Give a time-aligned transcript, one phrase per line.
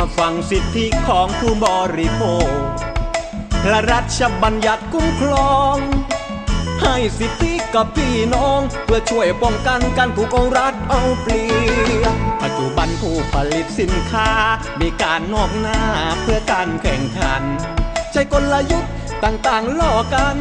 [0.00, 1.68] มาฟังสิทธิของผู้บ
[1.98, 2.48] ริโภค
[3.62, 5.76] พระราชบัญญัติคุ้มครอง
[6.82, 11.44] ให้สิทธิกับพี่น้อง เพื่อช่วยป้องกันการถูกองรัฐเอาเปรี
[12.02, 14.30] ยบปัจจุบันผู้ผลิตสินค้า
[14.80, 15.82] มีการนอกหน้า
[16.22, 17.42] เพื่อการแข่งขัน
[18.12, 18.92] ใช้กลยุทธ์
[19.24, 20.36] ต่างๆล่อกัน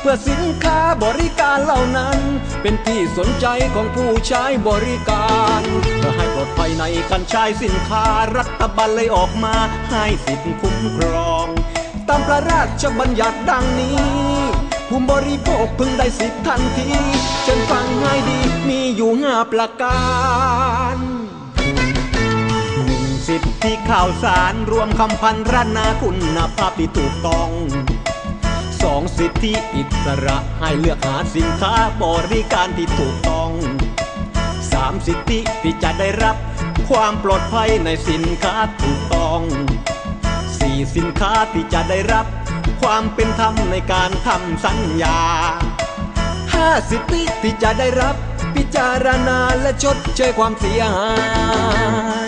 [0.00, 2.18] เพื่อสินค้าบริการเหล่านั้น
[2.62, 5.47] เป็นที่สนใจของผู้ใช้บริการ
[6.38, 8.04] ลดภัยในการใช้สินค้า
[8.36, 9.54] รัฐบาลเลยออกมา
[9.90, 11.46] ให้สิทธิคุ้มครอง
[12.08, 13.98] ตามพระราชบัญญัติดังนี้
[14.88, 16.88] ผู้บริโภคพึงได้สิทธิทันที
[17.42, 20.00] เชิญฟังให้ดีมีอยู่ห้าประกา
[20.94, 20.96] ร
[22.84, 27.50] หนึ่งสิทธิข่าวสารรวมคำพันรนาคุณภาพที่ถูกต้อง
[28.82, 36.36] สองสิทธิอิสระให้เลือกหาสินค้าบริการที่ถูกต้องามสิทธิที่จะได้รับ
[36.88, 39.40] ความปลอดภัยในสินค้าถูกต้อง
[40.58, 42.26] สี่สินค้าที่จะได้รับ
[42.82, 45.18] ความเป็นธรรมในการทำสัญญา
[46.54, 48.14] ห้าสิทธิที่จะได้รับ
[48.54, 51.10] พิจารณาและชดเชยความเสียหา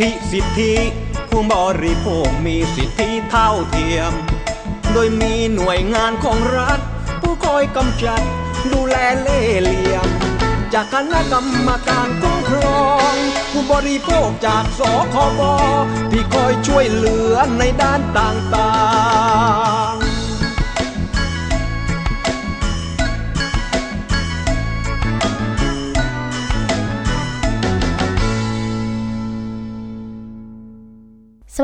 [0.00, 0.74] ธิสิทธิ
[1.28, 4.12] ผู้บริโภคมีสิทธิเท่าเทียม
[4.92, 6.80] โดยมีหน่วยงานของรัฐ
[7.20, 8.22] ผู้คอยกำจัด
[8.72, 10.08] ดูแลเล่เหลี่ยม
[10.74, 13.14] จากคณะกรรมการคุ้มครอง
[13.52, 14.80] ผู้บริโภคจากส
[15.14, 15.40] คบ
[16.10, 18.72] ที่คอยช่วยเหลือในด้านต่า
[19.89, 19.89] งๆ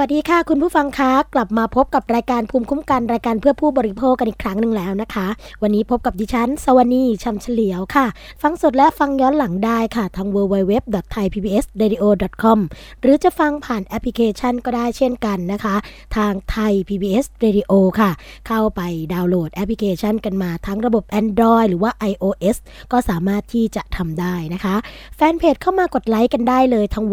[0.01, 5.27] วัสดีค่ะ คุณผู้ฟังคะกลับมาพบกับรายการภูมิคุ้มกันรายการเพื่อผู้บริโภคกันอีกครั้งหนึ่งแล้วนะคะ
[5.63, 8.07] วันนี้พบกับดิฉัน สวนีชัมเฉลียวค่ะ
[8.43, 12.59] ฟังสดและฟังย้อนหลังได้ค่ะ ทาง www.thaipbsradio.com
[13.01, 15.75] หรือจะฟังผ่านแอปพลิเคชันก็ได้เช่นกันนะคะ
[16.17, 18.11] ทางไทย PBS Radio ค่ะ
[18.49, 18.81] เข้าไป
[19.13, 22.57] ดาวน์โหลดแอปพลิเคชันกันมาทั้งระบบ Android หรือว่า iOS
[22.93, 24.77] ก็สามารถที่จะทำได้นะคะ
[25.17, 27.05] แฟนเพจเข้ามากดไลค์กันได้เลยทาง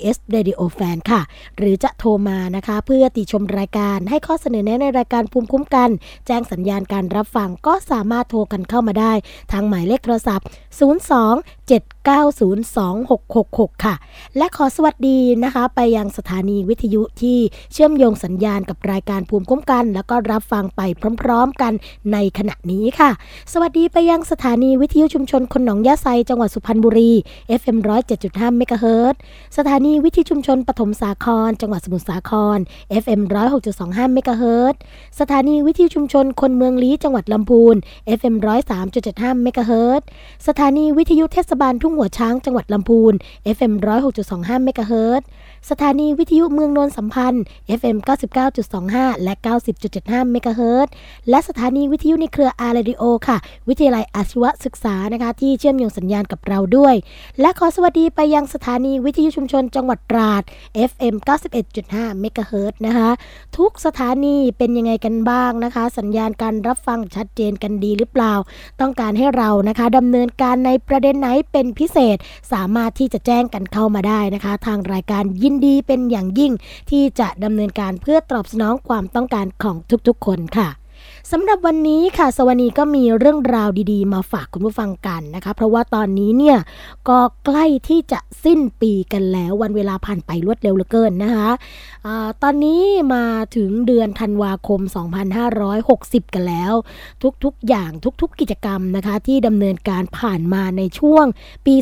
[0.00, 1.20] PBS Radio Fan ค่ะ
[1.58, 5.90] หรือจะโทรมานะคะ เพื่อติชมรายการให้ข้อเสนอแนะในรายการภูมิคุ้มกัน
[6.26, 9.12] แจ้งสัญญาณการรับฟังก็สามารถโทรกันเข้ามาได้
[9.52, 10.46] ทางหมายเลขโทรศัพท์
[11.08, 13.94] 02 7902666 ค่ะ
[14.36, 17.38] และขอสวัสดีนะคะ ไปยังสถานีวิทยุที่
[17.72, 20.80] เชื่อมโยงสัญญาณกับรายการภูมิคุ้มกัน แล้วก็รับฟังไป
[21.20, 21.72] พร้อมๆกัน
[22.12, 23.10] ในขณะนี้ค่ะ
[23.52, 27.12] สวัสดีไปยังสถานีวิทยุชุมชนคนหนองหญ้าไซจังหวัดสุพรรณบุรี
[27.60, 27.78] FM
[28.16, 29.14] 107.5เมกะเฮิรตซ์
[29.56, 32.58] สถานีวิทยุชุมชนปฐมสาคร จังหวัดสมุทรสาคร
[33.02, 33.20] FM
[33.68, 34.74] 106.25เมกะเฮิรตซ์
[35.20, 37.76] สถานีวิทยุชุมชนคนเมืองลี้จังหวัดลำพูน
[38.18, 38.34] FM
[38.88, 40.02] 103.75เมกะเฮิรตซ์
[40.46, 43.14] สถานีวิทยุเทศบาลทุ่งหัวช้างจังหวัดลำพูน
[43.56, 43.72] FM
[44.18, 45.28] 106.25เมกะเฮิรตซ์
[45.68, 47.44] สถานีวิทยุเมืองโนนสัมพันธ์
[47.78, 47.96] FM
[48.60, 49.34] 99.25 และ
[49.82, 50.92] 90.75 เมกะเฮิรตซ์
[51.30, 53.36] และสถานีวิทยุในเครือ R-Radio ค่ะ
[53.68, 56.94] วิทยาลัยอาชีวศึกษานะคะ ที่เชื่อมโยงสัญญาณกับเราด้วย
[57.40, 60.42] และขอสวัสดีไปยังสถานีวิทยุชุมชนจังหวัดตราด
[60.90, 61.14] FM
[61.68, 63.10] 91.5 เมกะเฮิรตซ์นะคะ
[63.56, 68.34] ทุกสถานีเป็นยังไงกันบ้างนะคะ สัญญาณการรับฟังชัดเจนกันดีหรือเปล่า
[68.80, 72.16] ต้องการให้เรานะคะดำเนินการในประเด็นไหนเป็นพิเศษ
[72.52, 76.52] สามารถที่จะแจ้งกันเข้ามาได้นะคะ ทางรายการยินดีเป็นอย่างยิ่ง
[76.90, 79.76] ที่จะดำเนินการเพื่อตอบสนองความต้องการของ
[80.08, 80.68] ทุกๆคนค่ะ
[81.28, 86.58] สำหรับวันนี้ค่ะ สวนีก็มีเรื่องราวดีๆ มาฝากคุณผู้ฟังกันนะคะ เพราะว่าตอนนี้เนี่ย
[87.08, 91.50] ก็ใกล้ที่จะสิ้นปีกันแล้ววันเวลาผ่านไปรวดเร็วเหลือเกินนะคะ
[92.06, 92.08] อ
[92.42, 92.82] ตอนนี้
[93.14, 93.24] มา
[93.56, 94.80] ถึงเดือนธันวาคม
[95.58, 96.72] 2560 กันแล้ว
[97.44, 97.90] ทุกๆอย่าง
[98.20, 101.24] ทุกๆกิจกรรมนะคะที่ดำเนินการผ่านมาในช่วง
[101.66, 101.74] ปี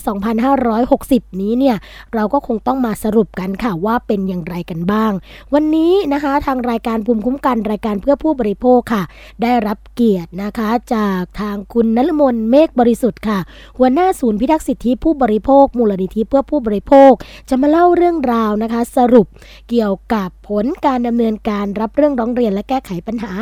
[0.66, 1.76] 2560 นี้เนี่ย
[2.14, 5.12] เราก็คงต้องมาสรุปกันค่ะว่าเป็นอย่างไรกันบ้าง
[5.54, 9.02] วันนี้นะคะทางรายการภูมิคุ้มกันรายการเพื่อผู้บริโภคค่ะ
[9.42, 13.38] ได้รับเกียรตินะคะ จากทางคุณนลมนเมฆบริสุทธิ์ค่ะ
[13.78, 17.12] หัวหน้าศูนย์พิทักษ์สิทธิผู้บริโภค มูลนิธิเพื่อผู้บริโภค
[17.48, 19.26] จะมาเล่าเรื่องราวนะคะ สรุป
[19.68, 23.32] เกี่ยวกับผลการดำเนินการรับเรื่องร้องเรียนและแก้ไขปัญหา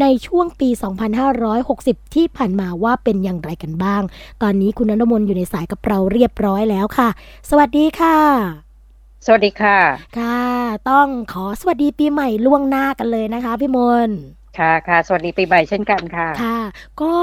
[0.00, 0.68] ในช่วงปี
[1.42, 4.02] 2560 ที่ผ่านมาว่าเป็นอย่างไรกันบ้าง
[4.42, 7.08] ตอนนี้คุณนลมนอยู่ในสายกับเราเรียบร้อยแล้วค่ะ
[7.50, 8.16] สวัสดีค่ะ
[9.26, 9.78] สวัสดีค่ะ
[10.18, 10.42] ค่ะ
[10.90, 13.78] ต้องขอสวัสดีปีใหม่ล่วงหน้ากันเลยนะคะพี่ม
[14.08, 14.18] นต์
[14.58, 16.60] ค่ะค่ะ สวัสดีปีใหม่เช่นกันค่ะ ค่ะ
[17.02, 17.14] ก็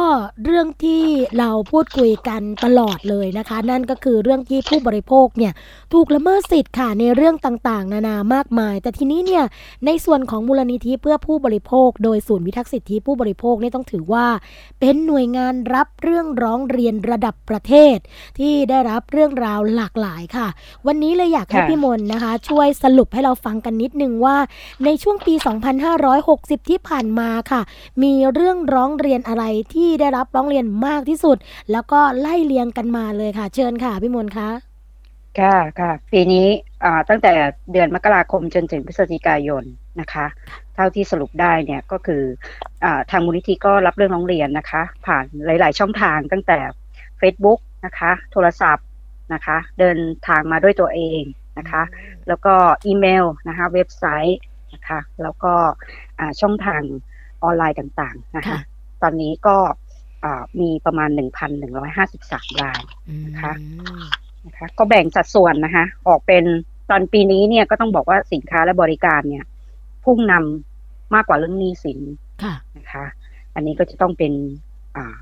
[0.43, 1.03] เรื่องที่
[1.39, 5.53] เราพูดคุยกันตลอดเลยนะคะ นั่นก็คือเรื่องที่ผู้บริโภคเนี่ย
[5.93, 9.43] ถูกละเมิดสิทธิ์ค่ะในเรื่องต่างๆ นานามากมาย แต่ทีนี้เนี่ย
[9.85, 14.25] ในส่วนของมูลนิธิเพื่อผู้บริโภค โดยศูนย์วิทักษ์สิทธิผู้บริโภคเนี่ยต้องถือว่า
[14.79, 17.97] เป็นหน่วยงานรับเรื่องร้องเรียนระดับประเทศ
[18.39, 20.47] ที่ได้รับเรื่องราวหลากหลายค่ะ
[20.87, 24.37] วันนี้เลยอยากให้พี่มนต์นะคะ ช่วยสรุปให้เราฟังกันนิดนึงว่า
[24.85, 25.33] ในช่วงปี
[26.01, 27.18] 2560 ที่ผ่านมา
[27.51, 27.61] ค่ะ
[28.03, 29.43] มีเรื่องร้องเรียนอะไร
[29.73, 31.37] ที่ได้รับร้องเรียนมากที่สุด
[31.71, 34.49] แล้วก็ไล่เลียงกันมาเลยค่ะ เชิญค่ะพี่มนคะ
[35.39, 36.47] ค่ะค่ะปีนี้
[37.09, 37.33] ตั้งแต่
[37.71, 39.63] เดือนมกราคมจนถึงพฤศจิกายน
[39.99, 40.25] นะคะ
[40.75, 42.23] เท่าที่สรุปได้เนี่ยก็คือ
[42.83, 46.59] อทางมูลนิธิก็รับเรื่องร้องเรียนนะคะ ผ่านหลาย ๆ ช่องทางตั้งแต่
[47.21, 48.85] Facebook นะคะ โทรศัพท์
[49.33, 51.21] นะคะ เดินทางมาด้วยตัวเอง
[51.59, 51.83] นะคะ
[52.27, 52.53] แล้วก็
[52.85, 54.39] อีเมลนะคะ เว็บไซต์
[54.79, 55.53] นะคะ แล้วก็
[56.19, 56.81] อ่าช่องทาง
[57.43, 58.59] ออนไลน์ต่างๆนะคะค่ะ
[59.01, 59.57] ตอนนี้ก็
[60.23, 61.09] อ่ามีประมาณ
[61.85, 62.81] 1,153ราย
[63.41, 63.53] ค่ะ
[64.45, 66.43] นะคะ ก็แบ่งสัดส่วนนะคะ ออกเป็น
[66.89, 69.45] ตอนปีนี้เนี่ยก็ต้องบอกว่าสินค้าและบริการเนี่ย
[70.03, 71.99] พุ่งนำมากกว่าเรื่องหนี้สิน
[72.43, 73.05] ค่ะนะคะ
[73.55, 74.33] อันนี้ก็จะต้องเป็น
[74.97, 75.17] อ่า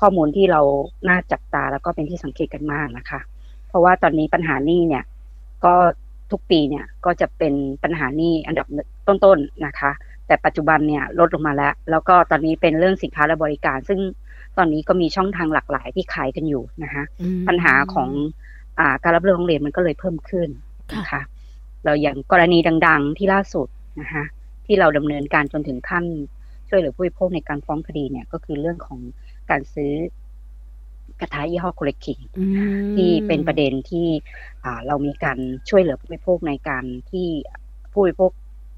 [0.00, 0.60] ข้อมูลที่เรา
[1.08, 3.20] น่าจับตาแล้วก็เป็นที่สังเกตกันมากนะคะ
[3.68, 5.04] เพราะว่าตอนนี้ปัญหาหนี้เนี่ย
[5.64, 5.74] ก็
[6.32, 8.66] ทุกปีเนี่ยก็จะเป็นปัญหาหนี้อันดับ
[9.08, 9.90] ต้นๆนะคะ
[10.26, 14.00] แต่ปัจจุบันเนี่ยลดลงมาแล้ว แล้วก็ตอนนี้เป็นเรื่องสินค้าและบริการ ซึ่ง
[14.58, 18.10] ตอนนี้ก็มีช่องทางหลากหลายที่ขายกันอยู่นะคะอืมปัญหาของ
[18.78, 20.48] อ่าการรับเรื่องร้องเรียนมันก็เลยเพิ่มขึ้น
[20.96, 21.20] นะคะ
[21.84, 23.68] เราอย่างกรณีดัง ๆ ที่ล่าสุด
[24.00, 24.24] นะคะ
[24.66, 26.04] ที่เราดำเนินการจนถึงขั้น
[26.68, 29.00] ช่วยเหลือผู้บริโภคในการฟ้องคดีเนี่ยก็คือเรื่องของ
[29.50, 29.92] การซื้อ
[31.22, 34.06] กระทะยี่ห้อโคเ e คิงอืมที่เป็นประเด็นที่
[34.64, 35.38] อ่าเรามีการ
[35.68, 37.28] ช่วยเหลือผู้บริโภคในการที่
[37.92, 38.30] ผู้บริโภค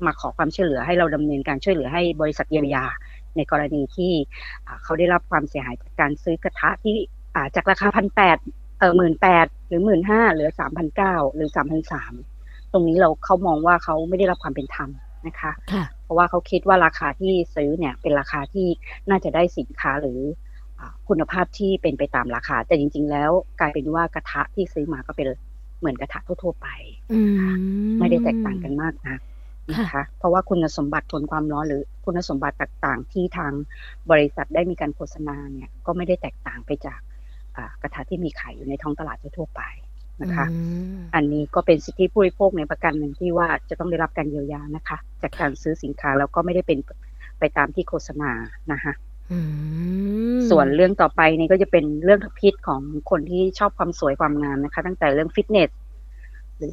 [0.07, 2.85] มาขอความช่วยเหลือให้เราดำเนินการช่วยเหลือให้บริษัทเยียวยา
[3.37, 4.13] ในกรณีที่
[4.67, 6.95] อ่าเขาได้รับความเสียหายจากการซื้อกระทะที่
[7.35, 8.39] อ่าจากราคาพันแปด
[8.79, 12.13] เออหมื่นแปดหรือหมื่นห้าเหลือสามพันเก้าหรือสามพันสาม
[12.73, 14.91] ตรงนี้เราเขามองว่าเขาไม่ได้รับความเป็นธรรม
[15.27, 18.67] นะคะค่ะเพราะว่าเขาคิดว่าราคาที่ซื้อเนี่ยเป็นราคาที่
[19.11, 20.44] น่าจะได้สินค้าหรืออา
[21.09, 23.31] คุณภาพที่เป็นไปตามราคา แต่จริง ๆ แล้ว
[23.61, 25.27] กลายเป็นว่ากระทะที่ซื้อมาก็เป็น
[25.79, 26.69] เหมือนกระทะทั่วๆไป
[27.13, 27.37] อืม
[27.99, 29.17] ไม่ได้แตกต่างกันมากนะ
[29.73, 33.53] นะคะเพราะว่าคุณสมบัติทนความร้อนหรือคุณสมบัติต่างๆ ที่ทาง
[34.11, 37.01] บริษัทได้มีการโฆษณาเนี่ยก็ไม่ได้แตกต่างไปจาก
[37.57, 39.63] อ่ากระทะที่มีขายอยู่ในท้องตลาดทั่วๆไป
[40.23, 40.59] นะคะอื
[40.97, 46.79] มอันนี้ก็เป็นสิทธิผู้บริโภคในประกันหนึ่งที่ว่าจะต้องได้รับการเยียวยานะคะ จากการซื้อสินค้าแล้วก็ไม่ได้เป็น
[47.39, 48.31] ไปตามที่โฆษณา
[48.73, 49.14] นะคะอืม
[50.51, 52.81] ส่วนเรื่องต่อไปนี่ก็จะเป็นเรื่องพิษของ
[53.11, 55.71] คนที่ชอบความสวยความงามนะคะ ตั้งแต่เรื่องฟิตเนส
[56.57, 56.73] หรือ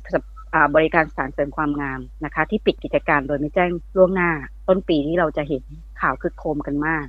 [0.53, 4.31] อ่าบริการสถานเสริมความงามนะคะ ที่ปิดกิจการโดยไม่แจ้งล่วงหน้า
[4.67, 5.63] ต้นปีที่เราจะเห็น
[6.01, 7.05] ข่าวคึกโครมกันมาก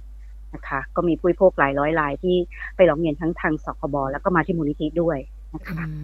[0.55, 2.37] นะคะ ก็มีผู้บริโภคหลายร้อยรายที่
[2.77, 5.19] ไปร้องเรียนทั้งทางสคบแล้วก็มาที่มูลนิธิด้วย
[5.55, 5.95] นะคะอื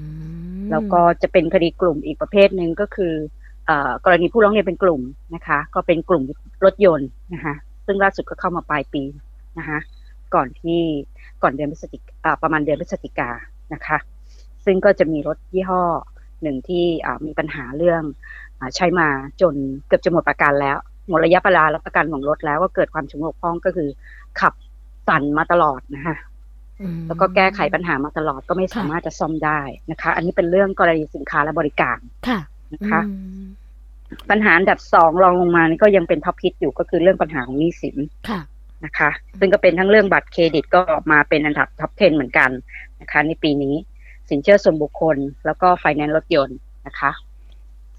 [0.61, 3.13] มแล้วก็จะเป็นคดีกลุ่มอีกประเภทหนึ่งก็คือ
[3.67, 5.03] เอ่อกรณีผู้ร้องเรียนเป็นกลุ่ม
[5.35, 6.23] นะคะ ก็เป็นกลุ่ม
[6.65, 7.55] รถยนต์นะคะ
[7.87, 9.03] ซึ่งล่าสุดก็เข้ามาปลายปี
[9.59, 9.79] นะคะ
[10.35, 10.81] ก่อนที่
[11.43, 13.31] ก่อนเดือนพฤศจิกาประมาณเดือนพฤศจิกา
[13.75, 13.99] นะคะ
[14.65, 15.83] ซึ่งก็จะมีรถยี่ห้อ
[16.43, 18.03] หนึ่งที่อ่ามีปัญหาเรื่อง
[18.61, 19.09] อาใช้มา
[19.41, 19.55] จน
[19.87, 20.77] เกือบจะหมดประกันแล้ว
[21.09, 23.89] หมดระยะเวลารับประกันของรถแล้วก็เกิดความชำรุดบกพร่องก็คือ
[24.41, 24.55] ขับ
[25.09, 26.17] สั่นมาตลอดนะคะ
[26.81, 29.61] อืมแล้วก็แก้ไขปัญหามาตลอดก็ไม่ค่ะสามารถจะซ่อมได้
[29.91, 31.99] นะคะ อันนี้เป็นเรื่องกรณีสินค้าและบริการ
[32.29, 32.41] ค่ะ
[32.75, 33.13] นะคะอื
[33.43, 33.47] ม
[34.31, 37.97] ปัญหาอันดับสองรองลงมานี่ก็ยังเป็น top hit อยู่ก็คือเรื่องปัญหาของหนี้สิน
[38.29, 38.41] ค่ะ
[38.85, 40.83] นะคะ ซึ่งก็เป็นทั้งเรื่องบัตรเครดิตก็
[41.13, 42.51] มาเป็นอันดับ top 10 เหมือนกัน
[43.01, 43.75] นะคะ ในปีนี้
[44.29, 45.17] สินเชื่อส่วนบุคคล
[45.47, 47.11] แล้วก็ไฟแนนซ์รถยนต์นะคะ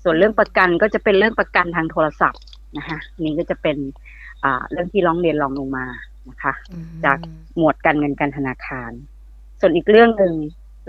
[0.04, 2.42] ส่วนเรื่องประกันก็จะเป็นเรื่องประกันทางโทรศัพท์
[2.78, 3.78] นะคะนี่ก็จะเป็น
[4.44, 5.86] อ่าเรื่องที่ร้องเรียนรองลงมา
[6.30, 7.18] นะคะอืมจาก
[7.58, 8.92] หมวดการเงินการธนาคาร
[9.60, 10.34] ส่วนอีกเรื่องหนึ่ง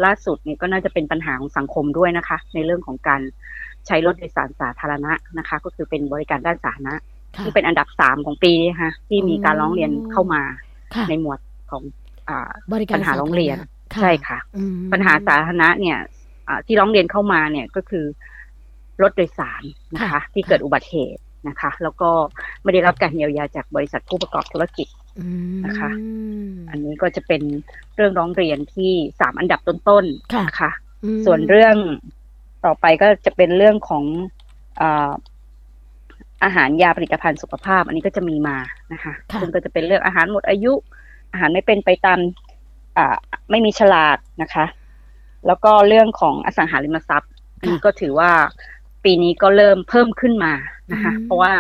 [0.04, 3.20] ล่าสุดนี่ก็น่าจะเป็นปัญหาของสังคมด้วยนะคะ ในเรื่องของการ
[3.87, 7.09] ใช้รถโดยสารสาธารณะนะคะ ก็คือเป็นบริการด้านสาธารณะค่ะ
[7.44, 10.42] ที่เป็นอันดับสามของปีนี้นะคะที่มีการร้องเรียนเข้ามา
[10.94, 11.38] ค่ะในหมวด
[11.70, 11.82] ของ
[12.28, 13.62] อ่าบริการปัญหาร้องเรียนสา
[13.94, 15.99] ธาะใช่ค่ะอืมปัญหาสาธารณะเนี่ย
[16.49, 18.04] อ่าที่ร้องเรียนเข้ามาเนี่ยก็คือ
[19.02, 19.62] รถโดยสาร
[19.94, 22.10] นะคะ ที่เกิดอุบัติเหตุนะคะ แล้วก็
[22.62, 25.90] ไม่ได้รับการเยียวยาจากบริษัทผู้ประกอบธุรกิจอืมนะคะ
[26.70, 27.42] อันนี้ก็จะเป็น
[27.96, 30.70] เรื่องร้องเรียนที่สามอันดับต้นค่ะๆนะคะ
[31.04, 31.76] อืมส่วนเรื่อง
[32.64, 34.04] ต่อไปก็จะเป็นเรื่องของ
[36.42, 38.56] อาอาหารยาผลิตภัณฑ์สุขภาพ อันนี้ก็จะมีมา
[38.92, 40.73] นะคะค่ะซึ่งก็จะเป็นเรื่องอาหารหมดอายุ
[41.32, 42.18] อาหารไม่เป็นไปตาม
[42.99, 43.16] อ่า
[43.50, 44.64] ไม่มีฉลากนะคะ
[45.47, 47.30] แล้วก็เรื่องของอสังหาริมทรัพย์
[47.61, 48.30] อันนี้ก็ถือว่า
[49.04, 50.52] ปีนี้ก็เริ่มเพิ่มขึ้นมา
[50.92, 51.52] นะคะอืมเพราะว่า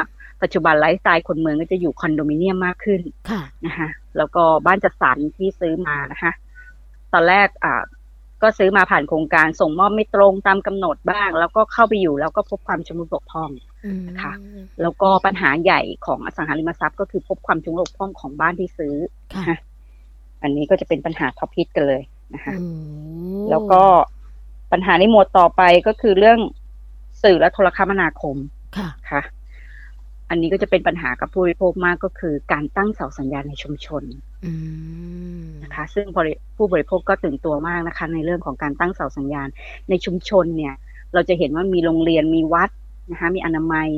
[0.42, 6.32] ปัจจุบันไลฟ์สไตล์คนเมืองก็จะอยู่คอนโดมิเนียมมากขึ้นค่ะนะคะแล้วก็บ้านจัดสรรที่ซื้อมานะคะ
[7.12, 7.82] ตอนแรกอ่า
[8.42, 13.50] ก็ซื้อมาผ่านโครงการส่งมอบไม่ตรงตามกำหนดบ้าง แล้วก็เข้าไปอยู่แล้วก็พบความชำรุดบกพร่อง
[13.84, 14.32] อืมค่ะ
[14.82, 18.94] แล้วก็ปัญหาใหญ่ของอสังหาริมทรัพย์ ก็คือพบความชำรุดบกพร่องของบ้านที่ซื้อ
[19.34, 19.58] ค่ะนะคะ
[20.42, 22.02] อันนี้ก็จะเป็นปัญหาท็อปฮิตกันเลย
[22.34, 22.68] นะคะโอ้
[23.50, 23.82] แล้วก็
[24.72, 26.38] ปัญหาในหมวดต่อไปก็คือเรื่อง
[27.22, 28.36] สื่อและโทรคมนาคม
[28.76, 29.22] ค่ะค่ะ
[30.30, 34.02] อันนี้ก็จะเป็นปัญหากับผู้บริโภคมากก็คือการตั้งเสาสัญญาณในชุมชน
[34.44, 34.52] อื
[35.42, 39.48] มนะคะ ซึ่งบริผู้บริโภคก็ตื่นตัวมากนะคะ ในเรื่องของการตั้งเสาสัญญาณ
[39.88, 40.74] ในชุมชนเนี่ย
[41.14, 42.70] เราจะเห็นว่ามีโรงเรียนมีวัด
[43.10, 43.88] นะคะมีอนามัย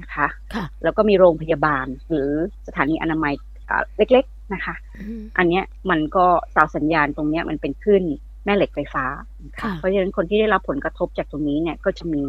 [0.00, 2.30] นะคะค่ะแล้วก็มีโรงพยาบาล หรือ
[2.66, 3.32] สถานีอนามัย
[3.68, 8.02] อ่าเล็ก ๆนะคะอืมอันเนี้ยมันก็เสาสัญญาณตรงเนี้ยมันเป็นขึ้น
[8.44, 9.04] แม่เหล็กไฟฟ้า
[9.44, 12.22] นะคะค่ะเพราะฉะนั้นคนที่ได้รับผลกระทบจากตรงนี้เนี่ยก็จะมี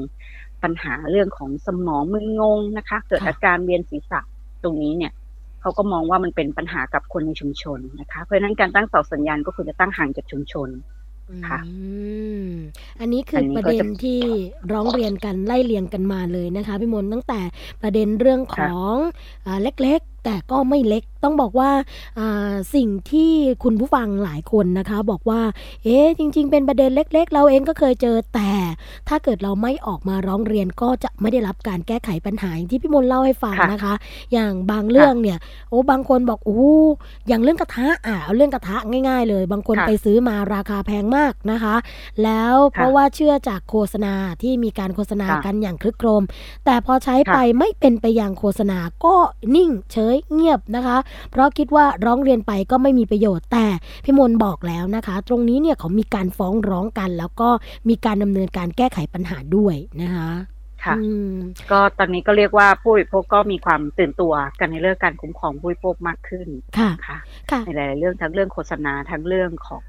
[0.64, 4.20] ปัญหาเรื่องของสมองมึนงงนะคะ เกิดอาการเวียนศีรษะ
[4.64, 5.12] ตรงนี้เนี่ย
[5.62, 10.70] เขาก็มองว่ามันเป็นปัญหากับคนในชุมชนนะคะ เพราะฉะนั้นการตั้งเสาสัญญาณก็ควรจะตั้งห่างจากชุมชน
[11.48, 11.72] ค่ะอื
[12.46, 12.48] ม
[13.00, 14.22] อันนี้คืออนนี้ประก็เด็จะนที่
[14.72, 17.42] ร้องเรียนกันไล่เรียงกันมาเลยนะคะพี่มนต์ตั้งแต่
[17.82, 18.94] ประเด็นเรื่องของ
[19.46, 21.72] อาเล็กๆ แต่ก็ไม่เล็กต้องบอกว่า
[22.20, 23.32] อ่าสิ่งที่
[23.64, 25.42] คุณผู้ฟังหลายคนนะคะ บอกว่า
[25.84, 28.52] เอ๊ะจริง ๆ เป็นประเด็นเล็ก ๆ เราเองก็เคยเจอแต่
[29.10, 33.94] ถ้าเกิดเราไม่ออกมาร้องเรียนก็จะไม่ได้รับการแก้ไขปัญหาอย่างที่พี่มนต์เล่าให้ฟังค่ะนะคะ
[34.34, 35.38] อย่างบางเรื่องเนี่ย
[35.70, 36.66] โอ้บางคนบอกโอ้
[37.28, 38.78] อย่างเรื่องกระทะอะเอาเรื่องกระทะ
[39.08, 41.76] ง่าย ๆ เลย บางคนค่ะไปซื้อมาราคาแพงมากนะคะ
[42.24, 46.24] แล้วเพราะค่ะว่าเชื่อจากโฆษณาที่มีการโฆษณาค่ะกันอย่างคลึกโครม
[46.66, 49.16] แต่พอใช้ค่ะไปไม่เป็นไปอย่างโฆษณาก็
[49.56, 50.98] นิ่งเฉยเงียบนะคะ
[51.32, 53.66] เพราะคิดว่าร้องเรียนไปก็ไม่มีประโยชน์แต่
[54.04, 57.50] พี่มนบอกแล้วนะคะ ตรงนี้เนี่ยเขามีการฟ้องร้องกัน แล้วก็
[57.90, 60.30] มีการดำเนินการแก้ไขปัญหาด้วยนะคะ
[60.86, 61.34] ค่ะอืม
[61.72, 67.18] ก็ตอนนี้ก็เรียกว่าผู้บริโภคก็มีความตื่นตัวกันในเรื่องการคุ้มครองผู้บริโภคมากขึ้นค่ะค่ะ
[67.52, 69.84] ค่ะในหลายๆเรื่องทั้งเรื่องโฆษณาทั้งเรื่องของ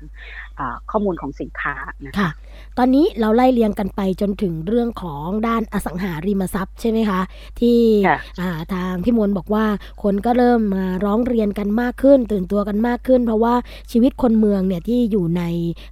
[0.58, 1.74] อาข้อมูลของสินค้า
[2.06, 2.30] นะคะค่ะ
[2.78, 7.20] ตอนนี้เราไล่เรียงกันไปจนถึงเรื่องของด้านอสังหาริมทรัพย์ใช่ไหมคะ
[7.60, 9.64] ที่ค่ะอ่าทางพี่มนต์บอกว่า
[10.02, 13.54] คนก็เริ่มมาร้องเรียนกันมากขึ้น ตื่นตัวกันมากขึ้น เพราะว่า
[13.92, 15.42] ชีวิตคนเมืองเนี่ยที่อยู่ใน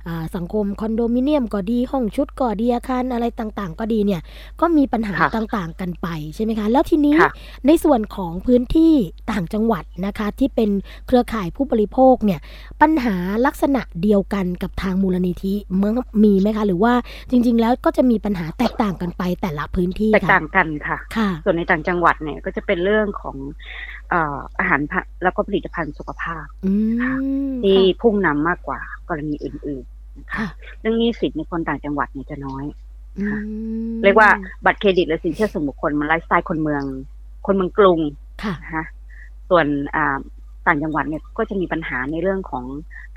[0.07, 4.21] อ่าสังคมคอนโดมิเนียมก็ดีห้องชุดก็ดีอาคารอะไรต่างๆ ก็ดีเนี่ย
[4.61, 7.33] ก็มีปัญหาค่ะต่างๆ กันไปใช่ไหมคะ แล้วทีนี้ค่ะ
[7.67, 8.93] ในส่วนของพื้นที่
[9.31, 10.71] ต่างจังหวัดนะคะ ที่เป็น
[11.07, 12.41] เครือข่ายผู้บริโภคเนี่ย
[12.83, 13.15] ปัญหา
[13.47, 15.93] ลักษณะเดียวกันกับทางมูลนิธิเมื่อ
[16.25, 16.93] มีไหมคะ หรือว่า
[17.31, 23.37] จริง ๆ แล้วก็จะมีปัญหาแตกต่างกันไปแต่ละพื้นที่แตกค่ะต่างกันค่ะค่ะส่วนในต่างจังหวัดเนี่ยก็จะเป็นเรื่องของ
[24.11, 26.73] เอ่ออาหารพะแล้วก็ผลิตภัณฑ์สุขภาพอื
[27.53, 30.49] มที่ค่ะพุ่งนำมากกว่ากรณีออื่นๆนะคะค่ะ
[30.81, 32.84] เรื่องหนี้สินในคนต่างจังหวัดเนี่ยจะน้อยอืม
[34.04, 34.30] เรียกว่า
[34.64, 36.85] บัตรเครดิตหรือสินเชื่อส่วนบุคคลมันไลฟ์สไตล์คนเมือง
[37.47, 38.00] คนเมืองกรุง
[38.42, 38.85] ค่ะนะคะ
[39.50, 39.66] ส่วน
[39.97, 40.18] อ่า
[40.66, 42.64] ต่างจังหวัดเนี่ยก็จะมีปัญหาในเรื่องของ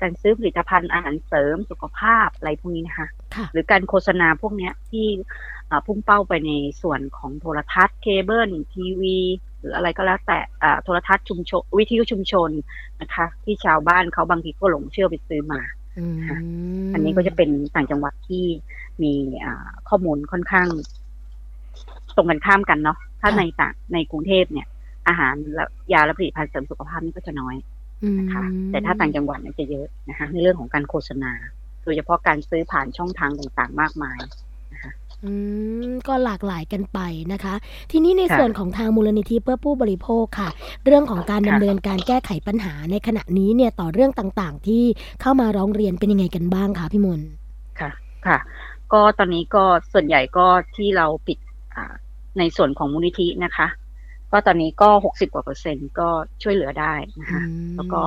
[0.00, 5.06] การซื้อผลิตภัณฑ์อาหารเสริมสุขภาพอะไรพวกนี้นะคะค่ะหรือการโฆษณาพวกเนี้ยที่
[5.70, 6.52] อ่าพุ่งเป้าไปใน
[6.82, 9.18] ส่วนของโทรทัศน์เคเบิลทีวี
[9.60, 12.50] หรืออะไรก็แล้วแต่อ่าโทรทัศน์ชุมชนวิทยุชุมชน
[13.00, 15.60] นะคะ ที่ชาวบ้านเขาบางทีก็หลงเชื่อไปซื้อมา
[15.98, 16.18] อืม
[16.92, 18.44] อันนี้ก็จะเป็นต่างจังหวัดที่
[19.02, 19.12] มี
[19.44, 20.68] อ่าข้อมูลค่อนข้าง
[22.16, 24.66] ตรงกันข้ามกันเนาะถ้าในต่างในกรุงเทพเนี่ย
[25.08, 27.56] อาหารและยาและผลิตภัณฑ์เสริมสุขภาพนี่ก็จะน้อย
[28.02, 31.32] อืมนะคะแต่ถ้าต่างจังหวัดเนี่ยจะเยอะนะคะในเรื่องของการโฆษณา
[31.84, 34.18] โดยเฉพาะการซื้อผ่านช่องทางต่างๆ มากมาย
[35.24, 35.32] อื
[35.88, 36.98] มก็หลากหลายกันไป
[37.32, 37.54] นะคะ
[37.90, 40.48] ทีนี้ในค่ะส่วนของทางมูลนิธิเพื่อผู้บริโภคค่ะ
[40.84, 44.84] เรื่องของการค่ะดำเนินการแก้ไขปัญหาในขณะนี้เนี่ยต่อเรื่องต่างๆ ที่
[45.20, 47.28] เข้ามาร้องเรียนเป็นยังไงกันบ้างคะพี่มนต์
[47.80, 47.90] ค่ะ
[48.26, 48.38] ค่ะ
[48.92, 50.46] ก็ตอนนี้ก็ส่วนใหญ่ก็
[50.76, 51.38] ที่เราปิด
[51.74, 51.92] อ่า
[52.38, 53.66] ในส่วนของมูลนิธินะคะ
[54.32, 56.08] ก็ตอนนี้ก็หกสิบกว่าเปอร์เซ็นต์ก็
[56.42, 58.00] ช่วยเหลือได้นะคะอืมแล้วก็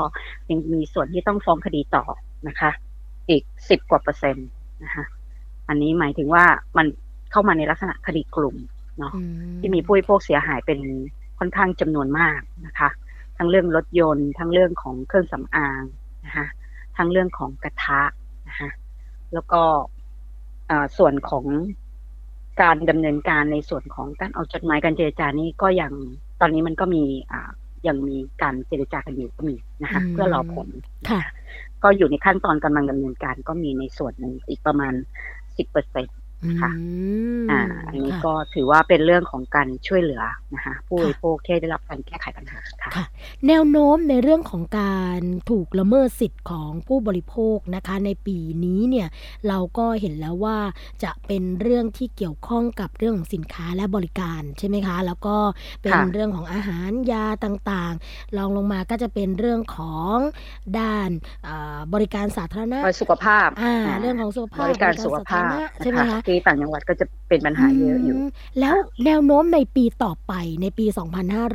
[0.49, 2.03] ยังมีส่วนที่ต้องฟ้องคดีต่อ
[2.47, 2.71] นะคะ
[3.29, 4.47] อีกสิบกว่าเปอร์เซ็นต์
[4.83, 5.03] นะคะ
[5.71, 6.45] อันนี้หมายถึงว่า
[6.77, 6.87] มัน
[7.31, 8.55] เข้ามาในลักษณะคดีกลุ่ม
[8.99, 9.21] เนาะอื
[9.59, 10.79] ที่มีผู้บริโภคเสียหายเป็น
[11.39, 12.89] ค่อนข้างจำนวนมากนะคะ
[13.37, 15.81] ทั้งเรื่องรถยนต์ ทั้งเรื่องของเครื่องสำอาง
[16.25, 16.47] นะคะ
[16.97, 18.01] ทั้งเรื่องของกระทะ
[18.47, 18.69] นะคะ
[19.33, 19.61] แล้วก็
[20.69, 21.45] อ่าส่วนของ
[22.61, 25.91] การดำเนินการในส่วนของการเอาจดหมายการเจรจานี้ก็ยัง
[26.41, 27.49] ตอนนี้มันก็มีอ่า
[27.87, 30.67] ยังมีการเจรจากันอยู่ก็มีนะคะอืมเพื่อรอผล
[31.09, 31.21] ค่ะ
[31.83, 34.93] ก็อยู่ในขั้นตอนกำลังดำเนินการก็มีในส่วนหนึ่งอีกประมาณ
[35.57, 36.09] Six percent.
[36.49, 36.79] นตค่ะอื
[37.49, 43.05] มอ่าอันนี้ค่ะก็ถือว่าเป็นเรื่องของการช่วยเหลือนะคะผู้บค่ะริโภคที่ได้รับการแก้ไขปัญหาค่ะค่ะ
[43.47, 49.07] แนวโน้มในเรื่องของการถูกละเมิดสิทธิ์ของผู้บริโภคนะคะ ในปีนี้เนี่ย
[49.47, 50.59] เราก็เห็นแล้วว่า
[51.03, 55.35] จะเป็นเรื่องที่เกี่ยวข้องกับเรื่องของสินค้าและบริการใช่ไหมคะ แล้วก็
[55.83, 60.17] เป็นค่ะเรื่องของอาหารยาต่างๆรองลงมาก็จะเป็นเรื่องของ
[60.79, 61.09] ด้าน
[61.47, 68.27] อ่าบริการสาธารณะสุขภาพอ่าอ่าเรื่องของสุขภาบพริการสุขภาพบริกรสธรณะใช่ไหมนะคะคะที่ต่างจังหวัดก็จะเป็นปัญหาเยอะอยู่ม
[68.59, 70.85] แล้วแนวโน้มในปีต่อไปในปี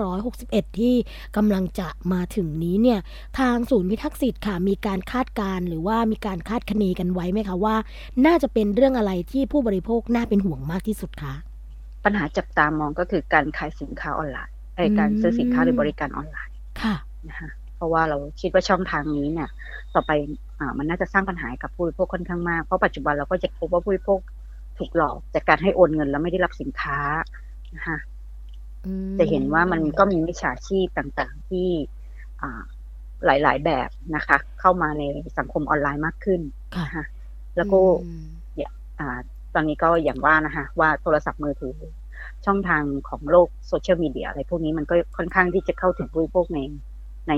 [0.04, 0.94] 2561 ที่
[1.36, 3.00] กำลังจะมาถึงนี้เนี่ย
[3.38, 7.76] ทางศูนย์พิทักษ์สิทธิ์ค่ะ มีการคาดการณ์หรือว่ามีการคาดคะเนกันไว้ไหมคะว่า
[8.26, 11.34] น่าจะเป็นเรื่องอะไรที่ผู้บริโภคน่าเป็นห่วงมากที่สุดคะ
[12.04, 16.94] ปัญหาจับตามองก็คือการขายสินค้าออนไลน์ไอ้อืมการซื้อสินค้าหรือบริการออนไลน์ค่ะ
[17.28, 19.48] นะคะเพราะว่าเราคิดว่าช่องทางนี้เนี่ย
[19.94, 20.12] ต่อไป
[20.60, 24.18] อ่ามันน่าจะสร้างปัญหาให้กับผู้บริโภคค่อนข้างมาก เพราะปัจจุบันเราก็จะพบว่าผู้บริโภค
[24.78, 26.98] ถูกหลอกจากการให้โอนเงินแล้วไม่ได้รับสินค้า
[27.74, 27.96] นะคะ
[28.86, 31.68] อืมจะเห็นว่ามันก็มีมิจฉาชีพต่างๆ ที่
[32.42, 32.62] อ่า
[33.24, 35.02] หลายๆแบบนะคะ เข้ามาใน
[35.38, 36.40] สังคมออนไลน์มากขึ้น
[36.74, 37.04] ค่ะนะคะ
[37.56, 38.26] แล้วก็อืม
[38.98, 39.18] อ่า
[39.54, 41.76] ตอนนี้ก็อย่างว่านะคะว่าโทรศัพท์มือถือ
[42.46, 46.60] ช่องทางของโลกโซเชียลมีเดียอะไรพวกนี้มันก็ค่อนข้างที่จะเข้าถึงผู้บริโภคใน
[47.28, 47.32] ใน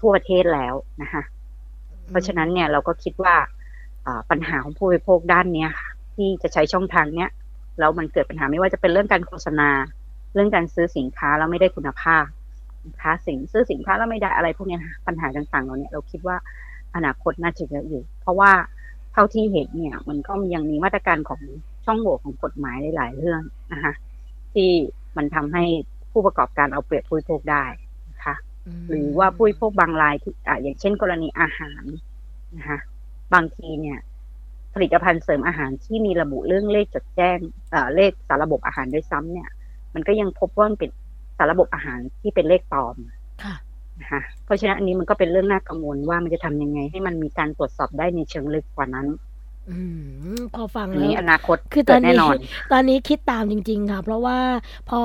[0.00, 1.22] ทั่วประเทศแล้วนะคะ
[2.10, 3.34] เพราะฉะนั้นเนี่ยเราก็คิดว่า
[4.06, 5.88] อ่าปัญหาของผู้บริโภคด้านเนี้ยค่ะ
[6.20, 7.30] ที่จะใช้ช่องทางเนี้ย
[7.78, 9.70] แล้วมันเกิดปัญหาไม่ว่าจะเป็นเรื่องการโฆษณา
[10.34, 12.24] เรื่องการซื้อสินค้าแล้วไม่ได้คุณภาพ
[12.86, 16.36] นะคะสินซื้อสินค้าแล้วไม่ได้อะไรพวกเนี้ยนะคะปัญหาต่างๆเหล่านี้เราคิดว่า
[16.96, 18.52] อนาคตน่าจะเยอะอยู่ เพราะว่า
[19.12, 21.40] เท่าที่เห็นเนี่ย มันก็ยังมีมาตรการของ
[21.84, 23.40] ช่องโหว่ของกฎหมายหลายๆเรื่อง
[23.72, 23.92] นะคะ
[24.54, 24.70] ที่
[25.16, 25.64] มันทำให้
[26.12, 27.64] ผู้ประกอบการเอาเปรียบผู้บริโภคได้
[28.10, 28.34] นะคะ
[28.78, 31.82] มหรือว่าผู้บริโภคบางรายที่อ่าอย่างเช่นกรณีอาหาร
[32.56, 32.78] นะคะ
[33.34, 33.98] บางทีเนี่ย
[34.74, 37.38] ผลิตภัณฑ์เสริมอาหารที่มีระบุเรื่องเลขจดแจ้ง
[37.70, 39.48] เอ่อเลขสารระบบอาหารด้วยซ้ำเนี่ย
[39.94, 40.90] มันก็ยังพบว่ามันเป็น
[41.38, 42.96] สารระบบอาหารที่เป็นเลขปลอม
[43.44, 43.54] ค่ะ
[44.00, 49.29] นะคะเพราะฉะนั้นอันนี้มันก็เป็นเรื่องน่ากังวลว่ามันจะทำยังไง ให้มันมีการตรวจสอบได้ในเชิงลึกกว่านั้นอืม
[50.54, 52.36] พอฟังอันแล้นี้วอนาคตคือตเกิอดนแน่นี้นอน
[52.72, 54.38] ตอนนี้คิดตามจริง ๆ ค่ะ เพราะว่า
[54.90, 55.02] พอ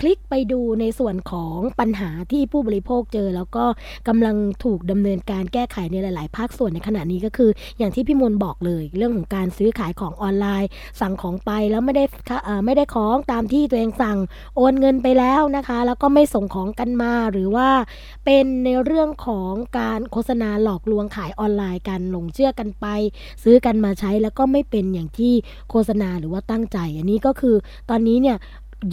[0.00, 3.64] คลิกไปดูในส่วนของปัญหาที่ผู้บริโภคเจอ แล้วก็
[4.08, 14.18] กำลังถูกดำเนินการแก้ไขในหลาย ๆ ภาคส่วนในขณะนี้ก็คือ อย่างที่พี่มนต์บอกเลยเรื่องของการซื้อขายของออนไลน์ สั่งของไปแล้วไม่ได้ค่ะเอ่อไม่ได้ของตามที่ตัวเองสั่ง
[14.56, 17.68] โอนเงินไปแล้วนะคะ แล้วก็ไม่ส่งของกันมาหรือว่า
[18.24, 22.86] เป็นในเรื่องของการโฆษณาหลอกลวงขายออนไลน์กันหลงเชื่อกันไป
[23.42, 25.32] ซื้อกันมาใช้แล้วก็ไม่เป็นอย่างที่
[25.70, 27.56] โฆษณาหรือว่าตั้งใจ อันนี้ก็คือ
[27.90, 28.38] ตอนนี้เนี่ย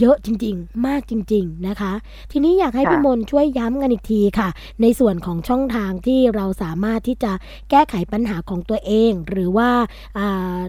[0.00, 1.92] เยอะจริง ๆ มากจริง ๆ นะคะ
[2.32, 4.48] ทีนี้อยากให้พี่มนช่วยย้ำกันอีกทีค่ะ
[4.82, 7.32] ในส่วนของช่องทางที่เราสามารถที่จะ
[7.70, 9.70] แก้ไขปัญหาของตัวเอง หรือว่า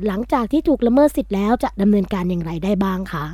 [0.07, 3.25] หลังจากที่ถูกละเมิดสิทธิ์แล้วจะดำเนินการอย่างไรได้บ้างคะ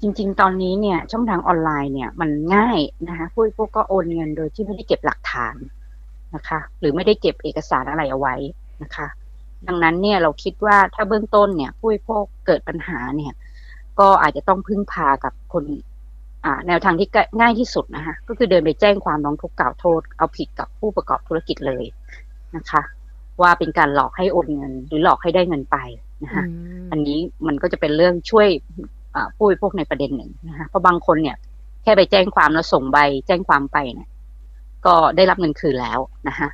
[0.00, 5.56] จริง ๆ ตอนนี้เนี่ยช่องทางออนไลน์เนี่ยมันง่ายนะคะผู้บริโภคก็โอนเงินโดยที่ไม่ได้เก็บหลักฐาน
[6.34, 8.34] นะคะ หรือไม่ได้เก็บเอกสารอะไรเอาไว้
[8.82, 9.06] นะคะ
[9.66, 13.32] ดังนั้นเนี่ยเราคิดว่าถ้าเบื้องต้นเนี่ยผู้บริโภคเกิดปัญหาเนี่ย
[14.00, 15.64] ก็อาจจะต้องพึ่งพากับคน
[16.44, 17.08] อ่าแนวทางที่
[17.40, 21.84] ง่ายที่สุดนะคะก็คือเดินไปแจ้งความร้องทุกข์กล่าวโทษ เอาผิดกับผู้ประกอบธุรกิจเลย
[22.56, 22.82] นะคะ
[23.42, 25.76] ว่าเป็นการหลอกให้โอนเงิน หรือหลอกให้ได้เงินไป
[26.24, 26.44] นะคะ
[26.90, 28.48] อันนี้มันก็จะเป็นเรื่องช่วย
[29.14, 31.36] อ่าผู้บริโภคในประเด็นหนึ่งนะคะเพราะบางคนเนี่ย
[31.82, 34.08] แค่ไปแจ้งความแล้วส่งใบ แจ้งความไปเนี่ย
[34.86, 36.48] ก็ได้รับเงินคืนแล้วนะคะ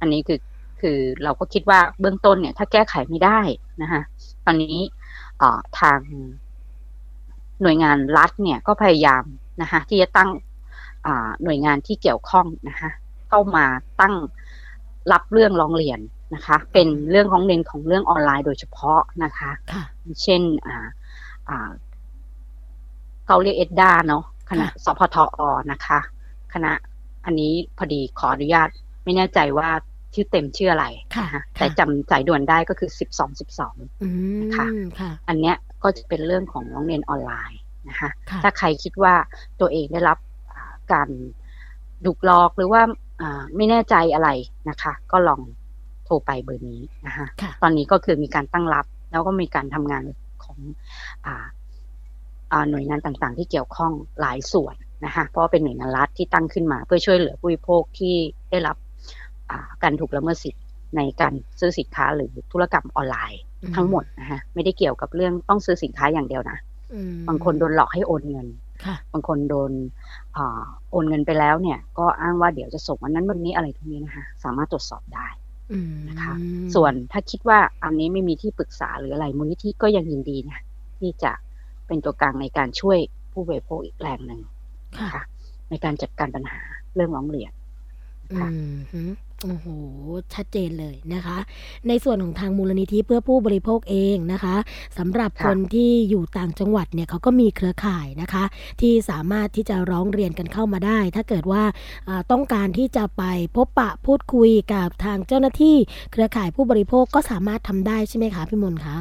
[0.00, 0.38] อันนี้คือ
[0.82, 3.40] คือเราก็คิดว่าเบื้องต้นเนี่ยถ้าแก้ไขไม่ได้
[3.82, 4.02] นะคะ
[4.44, 4.76] ตอนนี้
[5.40, 5.98] อ่าทาง
[7.62, 9.24] หน่วยงานรัฐเนี่ยก็พยายาม
[9.62, 10.30] นะคะที่จะตั้ง
[11.06, 12.90] อ่าหน่วยงานที่เกี่ยวข้องนะคะ
[13.28, 13.64] เข้ามา
[14.00, 14.14] ตั้ง
[15.12, 16.00] รับเรื่องร้องเรียน
[16.34, 19.82] นะคะ เป็นเรื่องของเรียนของเรื่องออนไลน์โดยเฉพาะนะคะค่ะ
[20.22, 20.86] เช่นอ่า
[21.48, 21.70] อ่า
[23.26, 25.98] เขาเรียกเอ็ดดาเนาะคณะค่ะสพทอนะคะ
[26.52, 26.72] คณะ
[27.24, 28.68] อันนี้พอดีขออนุญาต
[29.04, 29.68] ไม่แน่ใจว่า
[30.14, 34.08] ชื่อเต็มชื่ออะไรค่ะนค่ะแต่จำสายด่วนได้ก็คือสิบสองสิบสองอื
[34.40, 34.66] มค่ะ
[35.00, 39.14] ค่ะอันเนี้ยก็จะเป็นเรื่องของโรงเรียนออนไลน์นะคะค่ะถ้าใครคิดว่า
[39.60, 40.18] ตัวเองได้รับ
[40.52, 41.08] อ่าการ
[42.06, 42.82] ดุกลอกหรือว่า
[43.20, 44.28] อ่าไม่แน่ใจอะไร
[44.68, 45.40] นะคะ ก็ลอง
[46.04, 50.04] โทรไปเบอร์นี้นะคะค่ะตอนนี้ก็คือมีการตั้งรับ แล้วก็มีการทำงาน
[50.44, 50.58] ของ
[51.26, 51.46] อ่า
[52.52, 58.14] อ่าหน่วยงานต่างๆ ที่เกี่ยวข้องหลายส่วนนะคะเพราะว่าเป็นหน่วยงานรัฐที่ตั้งขึ้นมา เพื่อช่วยเหลือผู้บริโภคที่
[58.50, 58.91] ได้รับอ่า
[59.82, 60.62] การถูกละเมิดสิทธิ์
[60.96, 63.42] ในการซื้อสินค้าหรือธุรกรรมออนไลน์
[63.76, 66.58] ทั้งหมดนะฮะไม่ได้เกี่ยวกับเรื่องต้องซื้อสินค้าอย่างเดียวนะ
[66.92, 68.46] อืมบางคนโดนหลอกให้โอนเงิน
[68.84, 69.72] ค่ะบางคนโดน
[70.36, 75.28] อาโอนเงินไปแล้วเนี่ย ก็อ้างว่าเดี๋ยวจะส่งวันนั้นวันนี้อะไรทุกนี้นะคะสามารถตรวจสอบได้
[75.72, 76.34] อืมนะคะ
[76.74, 80.58] ส่วนถ้าคิดว่าอันนี้ไม่มีที่ปรึกษาหรืออะไรมูลนิธิก็ยังยินดีนะ
[80.98, 81.32] ที่จะ
[81.86, 82.98] เป็นตัวกลางในการช่วย
[83.32, 84.40] ผู้บริโภคอีกแรงหนึ่ง
[84.98, 85.22] ค่ะนะคะ
[85.70, 86.60] ในการจัดการปัญหา
[86.94, 87.52] เรื่องร้องเรียน
[88.32, 89.00] อืค่ะมฮึ
[89.42, 89.66] โอ้โห
[90.34, 91.38] ชัดเจนเลยนะคะ
[91.88, 94.56] ในส่วนของทางมูลนิธิเพื่อผู้บริโภคเองนะคะ
[94.98, 98.44] สำหรับค่ะคนที่อยู่ต่างจังหวัดเนี่ยเขาก็มีเครือข่ายนะคะ
[98.80, 101.62] ที่สามารถที่จะร้องเรียนกันเข้ามาได้ ถ้าเกิดว่า
[102.08, 103.22] อ่าต้องการที่จะไป
[103.56, 105.76] พบปะพูดคุยกับทางเจ้าหน้าที่
[106.12, 108.96] เครือข่ายผู้บริโภคก็สามารถทำได้ใช่ไหมคะพี่มนต์คะ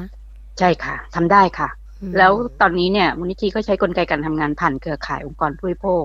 [0.59, 1.69] ใช่ค่ะทำได้ค่ะ
[2.01, 6.03] อืมแล้วตอนนี้เนี่ยมูลนิธิก็ใช้กลไกการทำงานผ่านเครือข่ายองค์กรผู้บริโภค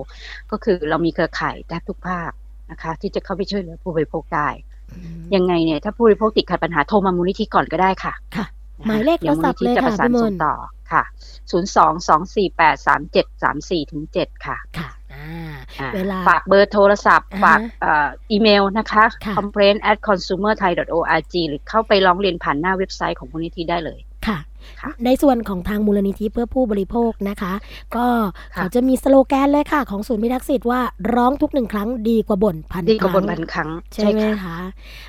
[0.51, 2.31] ก็คือเรามีเครือข่ายแทบทุกภาค
[2.71, 4.49] นะคะ ที่จะเข้าไปช่วยเหลือผู้บริโภคได้
[4.91, 8.45] อืมยังไงเนี่ยถ้าผู้บริโภคติดขัดปัญหาโทรมามูลนิธิก่อนก็ได้ค่ะค่ะ
[8.79, 10.55] นะคะหมายเลขดี๋วโทรศัพท์มูนิธิจะประสานเลยค่ะพี่มส่นงต์ต่อ
[10.91, 11.03] ค่ะ
[11.51, 24.37] 0 2 2 4 8 3 7 3 4ถึง7ค่ะค่ะอ่าอ่าเวลาฝากเบอร์โทรศัพท์อ่าฮะฝากเอ่ออีเมลนะคะค่ะ complaint at consumerthai.org หรือเข้าไปร้องเรียนผ่านหน้าเว็บไซต์ของมูลนิธิได้เลยค่ะค่ะ
[25.05, 27.53] ในส่วนของทางมูลนิธิเพื่อผู้บริโภคนะคะ
[27.95, 28.05] ก็
[28.55, 30.81] ค่ะเขาจะมีสโลแกนเลยค่ะ ของศูนย์พิทักษ์สิทธิ์ว่า
[31.15, 34.57] ร้องทุกหนึ่งครั้งดีกว่าบ่นพันดีกว่าคบรั้นงพันครั้ง ใช่ไหมค่ะคะ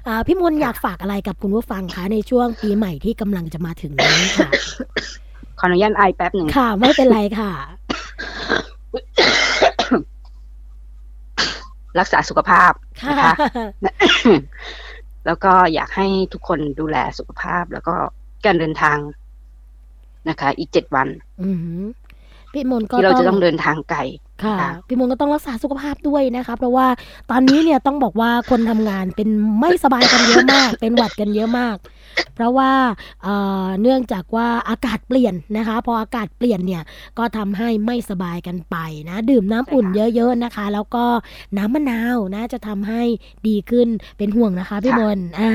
[0.06, 4.50] อ่าพี่มนต์อยากฝากอะไรกับคุณผู้ฟังคะในช่วงปีใหม่ที่กำลังจะมาถึงนี้ค่ะ
[5.58, 7.52] ขออนุญาตไอแป๊บหนึ่งค่ะ ไม่เป็นไรค่ะ
[11.98, 13.30] รักษาสุขภาพค่ะ
[13.84, 14.12] นะคะ
[15.26, 17.94] แล้วก็อยากให้ทุกคนดูแลสุขภาพแล้วก็
[18.44, 18.96] การเดินทาง
[20.28, 21.08] นะคะ อีกเจ็ดวัน
[21.42, 21.82] อือหือ
[22.52, 24.00] พี่มนต์ก็ที่เราจะต้องเดินทางไกล
[24.44, 26.86] ค่ะค่ะพี่มนต์ก็ต้องรักษาสุขภาพด้วยนะคะ เพราะว่า
[27.30, 29.28] ตอนนี้เนี่ยต้องบอกว่าคนทำงานเป็น
[29.60, 31.76] ไม่สบายกันเยอะมาก เป็นหวัดกันเยอะมาก
[32.35, 32.72] เพราะว่า
[33.22, 36.83] เอ่อเนื่องจากว่าอากาศเปลี่ยนนะคะ พออากาศเปลี่ยนเนี่ย
[37.18, 38.76] ก็ทำให้ไม่สบายกันไป
[39.09, 41.04] นะ ดื่มน้ำอุ่นเยอะๆนะคะ แล้วก็
[41.57, 43.02] น้ำมะนาวนะจะทำให้
[43.46, 45.52] ดีขึ้นเป็นห่วงนะคะพี่มนต์อ่า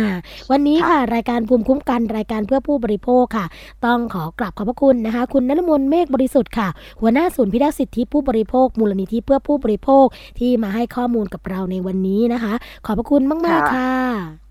[0.52, 3.46] วันนี้ค่ะ รายการภูมิคุ้มกันรายการเพื่อผู้บริโภคค่ะ
[3.86, 6.68] ต้องขอกราบขอบพระคุณนะคะ คุณนรมนเมฆบริสุทธิ์ค่ะ
[7.02, 10.06] หัวหน้าศูนย์พิทักษ์สิทธิผู้บริโภค มูลนิธิเพื่อผู้บริโภค
[10.40, 12.54] ที่มาให้ข้อมูลกับเราในวันนี้นะคะ
[12.86, 14.43] ขอบพระคุณมากๆค่ะ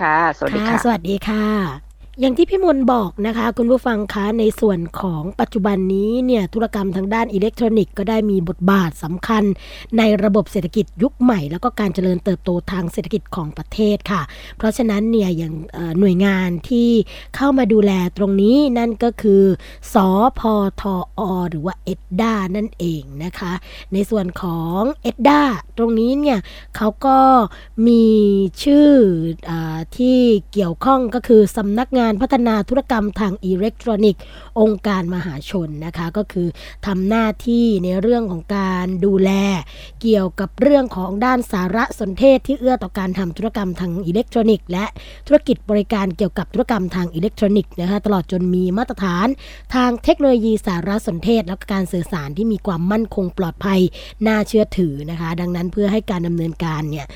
[0.00, 1.89] ค่ะ สวัสดีค่ะ สวัสดีค่ะ
[2.22, 9.44] อย่างที่พี่มนบอกนะคะ คุณผู้ฟังคะในส่วนของปัจจุบันนี้เนี่ยธุรกรรมทางด้านอิเล็กทรอนิกส์ก็ได้มีบทบาทสำคัญ
[9.98, 14.22] ในระบบเศรษฐกิจยุคใหม่ แล้วก็การเจริญเติบโตทางเศรษฐกิจของประเทศค่ะ
[14.56, 15.54] เพราะฉะนั้นเนี่ยอย่าง
[15.98, 16.90] หน่วยงานที่
[17.36, 19.42] เข้ามาดูแลตรงนี้นั่นก็คือ
[19.94, 20.82] สอพอท
[21.20, 23.52] อหรือว่าเอ็ดดานั่นเองนะคะ
[23.92, 25.42] ในส่วนของ ETDA
[25.78, 26.38] ตรงนี้เนี่ย
[26.76, 27.18] เขาก็
[27.86, 28.04] มี
[28.62, 29.52] ชื่อ
[29.96, 30.18] ที่
[30.52, 34.22] เกี่ยวข้องก็คือสำนักงานพัฒนาธุรกรรมทางอิเล็กทรอนิกส์
[34.60, 36.48] องค์การมหาชนนะคะก็คือ
[36.86, 39.30] ทำหน้าที่ในเรื่องของการดูแล
[40.02, 44.84] เกี่ยวกับเรื่องของด้านสารสนเทศที่เอื้อต่อการทำธุรกรรมทางอิเล็กทรอนิกส์ และ
[45.26, 49.26] ธุรกิจบริการเกี่ยวกับธุรกรรมทางอิเล็กทรอนิกส์นะคะตลอดจนมีมาตรฐาน
[49.74, 53.80] ทางเทคโนโลยีสารสนเทศ และการสื่อสารที่มีความมั่นคงปลอดภัย
[54.26, 57.06] น่าเชื่อถือนะคะ ดังนั้นเพื่อให้การดำเนินการเนี่ย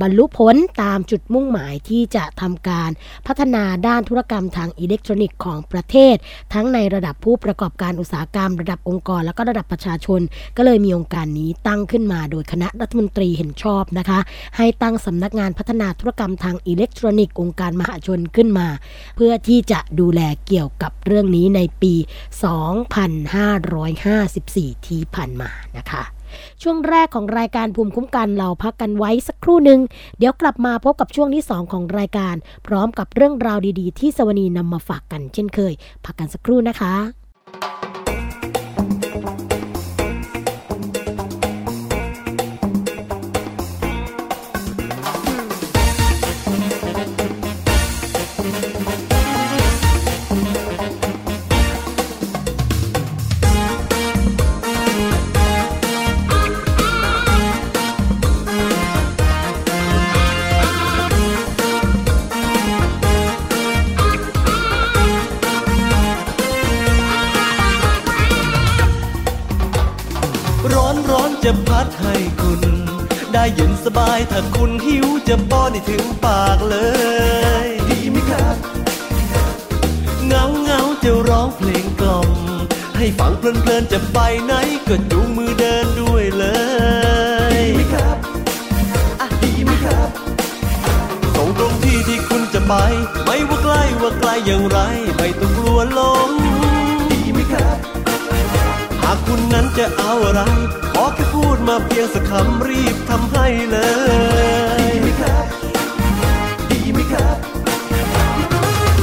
[0.00, 2.90] บรรลุผลตามจุดมุ่งหมายที่จะทำการ
[3.26, 6.16] พัฒนาด้านธุรกรรมทางอิเล็กทรอนิกส์ของประเทศ
[6.54, 10.20] ทั้งในระดับผู้ประกอบการอุตสาหกรรม ระดับองค์กร และก็ระดับประชาชน
[10.56, 14.18] ก็เลยมีองค์การนี้ตั้งขึ้นมาโดยคณะรัฐมนตรีเห็นชอบนะคะ
[14.56, 18.68] ให้ตั้งสำนักงานพัฒนาธุรกรรมทางอิเล็กทรอนิกส์องค์การมหาชนขึ้นมา
[19.16, 21.94] เพื่อที่จะดูแลเกี่ยวกับเรื่องนี้ในปี
[23.60, 26.02] 2554 ที่ผ่านมานะคะ
[26.62, 29.80] ช่วงแรกของรายการภูมิคุ้มกันเราพักกันไว้สักครู่หนึ่ง
[30.18, 32.34] เดี๋ยวกลับมาพบกับช่วงที่ 2 ของรายการ
[32.66, 35.72] พร้อมกับเรื่องราวดีๆ ที่สวนีนำมาฝากกันเช่นเคย
[36.04, 36.94] พักกันสักครู่นะคะ
[73.42, 76.76] ได้เย็นสบาย ถ้าคุณหิวจะป้อนให้ถึงปากเล
[77.64, 78.56] ย ดีไหมครับ
[80.26, 82.30] เงาเงาจะร้องเพลงกล่อม
[82.96, 84.52] ให้ฟังเพลินเพลินจะไปไหน
[84.88, 86.44] ก็จูงมือเดินด้วยเล
[87.54, 88.16] ยดีไหมครับ
[89.20, 90.08] อะดีไหมครับ
[91.34, 92.74] ส่งตรงที่ที่คุณจะไป
[93.24, 94.78] ไม่ว่าใกล้ว่าไกลอย่างไร
[95.16, 96.30] ไม่ต้องกลัวหลง
[97.10, 97.76] ดีไหมครับ
[99.02, 100.42] หากคุณนั้นจะเอาอะไร
[101.68, 103.78] มาเพียงสักคำรีบทำให้เล
[104.80, 105.44] ย ดีไหมครับ
[106.70, 107.36] ดีไหมครับ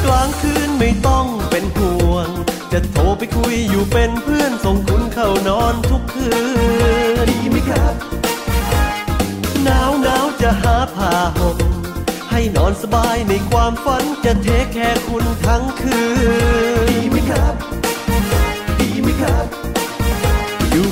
[0.06, 2.28] กลางคืนไม่ต้องเป็นห่วง
[2.72, 6.30] จะโทรไปคุยอยู่เป็นเพื่อนส่งคุณเข้านอนทุกคื
[7.26, 7.94] น ดีไหมครับ
[9.64, 11.58] หนาวหนาวจะหาผ้าห่ม
[12.32, 16.00] ให้นอนสบายในความฝันจะเทคแค่คุณทั้งคื
[16.86, 17.54] น ดีไหมครับ
[18.80, 19.59] ดีไหมครับ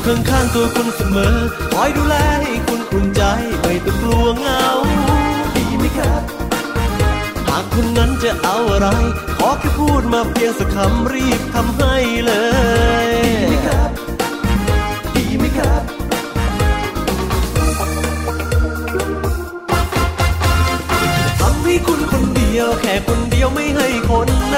[0.07, 1.35] ข้างๆตัวคุณเสมอ
[1.73, 3.21] คอยดูแลให้คุณอุ่นใจ
[3.61, 4.63] ไม่ต้องกลัวเหงา
[5.55, 6.21] ดีไหมครับ
[7.47, 8.87] หากคุณนั้นจะเอาอะไร
[9.37, 12.33] ขอแค่พูดมาเพียงสักคำรีบทำให้เล
[13.05, 13.89] ย ดีไหมครับ
[15.15, 15.81] ดีไหมครับ
[21.39, 24.57] ทำให้คุณคนเดียว แค่คนเดียวไม่ให้คนไหน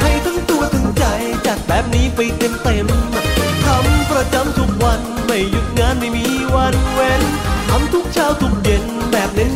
[0.00, 1.04] ให้ทั้งตัวทั้งใจ
[1.46, 3.23] จัดแบบนี้ไปเต็มเต็มๆทำ
[4.14, 6.24] ประจำทุกวัน ไม่หยุดงานไม่มี
[6.54, 7.22] วันเว้น
[7.70, 9.53] ทำทุกเช้าทุกเย็นแบบเน้น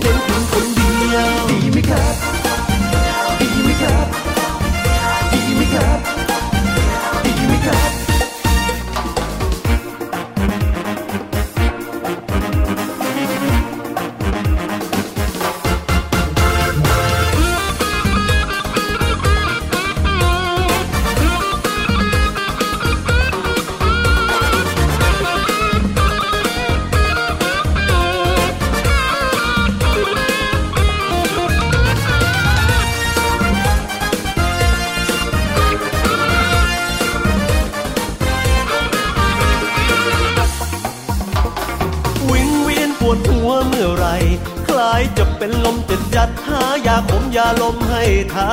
[44.98, 48.52] ายจะเป็นลมจะจัดหายาขมยาลมให้ทา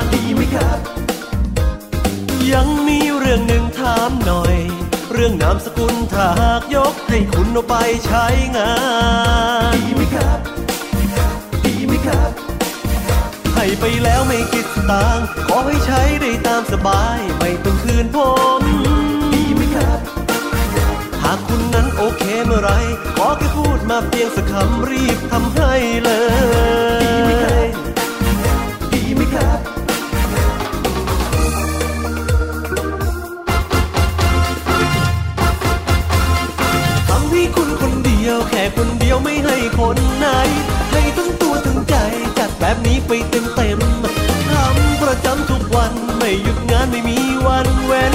[0.00, 0.78] นดีไหมครับ
[2.52, 4.56] ยังมีเรื่องหนึ่งถามหน่อย
[5.12, 7.74] เรื่องนามสกุลถ้าหากยกให้คุณเอาไป
[8.06, 8.72] ใช้งา
[9.72, 10.38] น ดีไหมครับ
[11.64, 12.30] ดีไหมครับ
[13.54, 18.18] ให้ไปแล้วไม่คิดสตางค์ขอให้ใช้ได้ตามสบาย ไม่ต้องคืนผ
[18.60, 18.61] มดีไหมครับ
[21.22, 22.70] หากคุณนั้นโอเคเมื่อไหร
[23.16, 25.72] ขอแค่พูดมาเพียงสักคำรีบทำให้
[26.04, 26.10] เล
[27.62, 27.66] ย
[28.92, 29.60] ดีไหมครับ
[37.08, 40.26] ทำให้คุณคนเดียวแค่คนเดียวไม่ให้คนไหน
[40.92, 41.94] ให้ทั้งตัวทั้งใจ
[42.38, 48.14] จัดแบบนี้ไปเต็มเต็มๆทำประจำทุกวันไม่หยุดงานไม่มีวันเว้น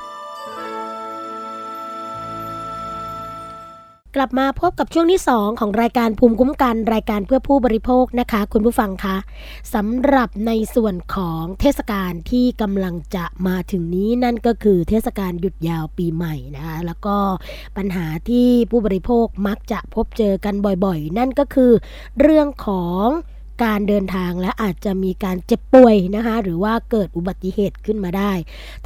[4.15, 9.17] กลับมาพบกับช่วงที่ 2 ของรายการภูมิคุ้มกันรายการเพื่อผู้บริโภคนะคะ คุณผู้ฟังคะ
[9.73, 17.17] สำหรับในส่วนของเทศกาลที่กำลังจะมาถึงนี้นั่นก็คือเทศกาลหยุดยาวปีใหม่นะคะแล้วก็
[17.77, 21.71] ปัญหาที่ผู้บริโภคมักจะพบเจอกันบ่อยๆ นั่นก็คือ
[22.21, 23.05] เรื่องของ
[23.63, 28.31] การเดินทางและอาจจะมีการเจ็บป่วยนะคะ หรือว่าเกิดอุบัติเหตุขึ้นมาได้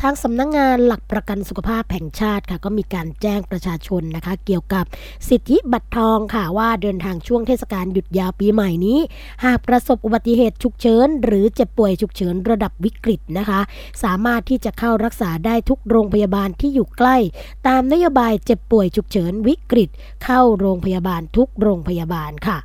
[0.02, 4.86] ทางสำนักงงานหลักประกันสุขภาพแห่งชาติค่ะ ก็มีการแจ้งประชาชนนะคะ เกี่ยวกับ
[5.30, 9.00] สิทธิบัตรทองค่ะว่าเดินทางช่วงเทศกาลหยุดยาวปีใหม่นี้
[9.46, 13.60] หากประสบอุบัติเหตุฉุกเฉินหรือเจ็บป่วยฉุกเฉินระดับวิกฤตนะคะ
[14.04, 17.18] สามารถที่จะเข้ารักษาได้ทุกโรงพยาบาลที่อยู่ใกล้
[17.68, 19.90] ตามนโยบายเจ็บป่วยฉุกเฉินวิกฤต
[20.24, 22.58] เข้าโรงพยาบาลทุกโรงพยาบาลค่ะ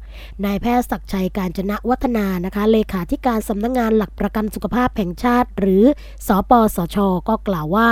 [0.45, 5.85] นายแพทย์ศักชัยการจนะวัฒนานะคะเลขาธิการสำนักงงานหลักประกันสุขภาพแห่งชาติ หรือ
[6.27, 6.97] สอปสช
[7.29, 7.89] ก็กล่าวว่า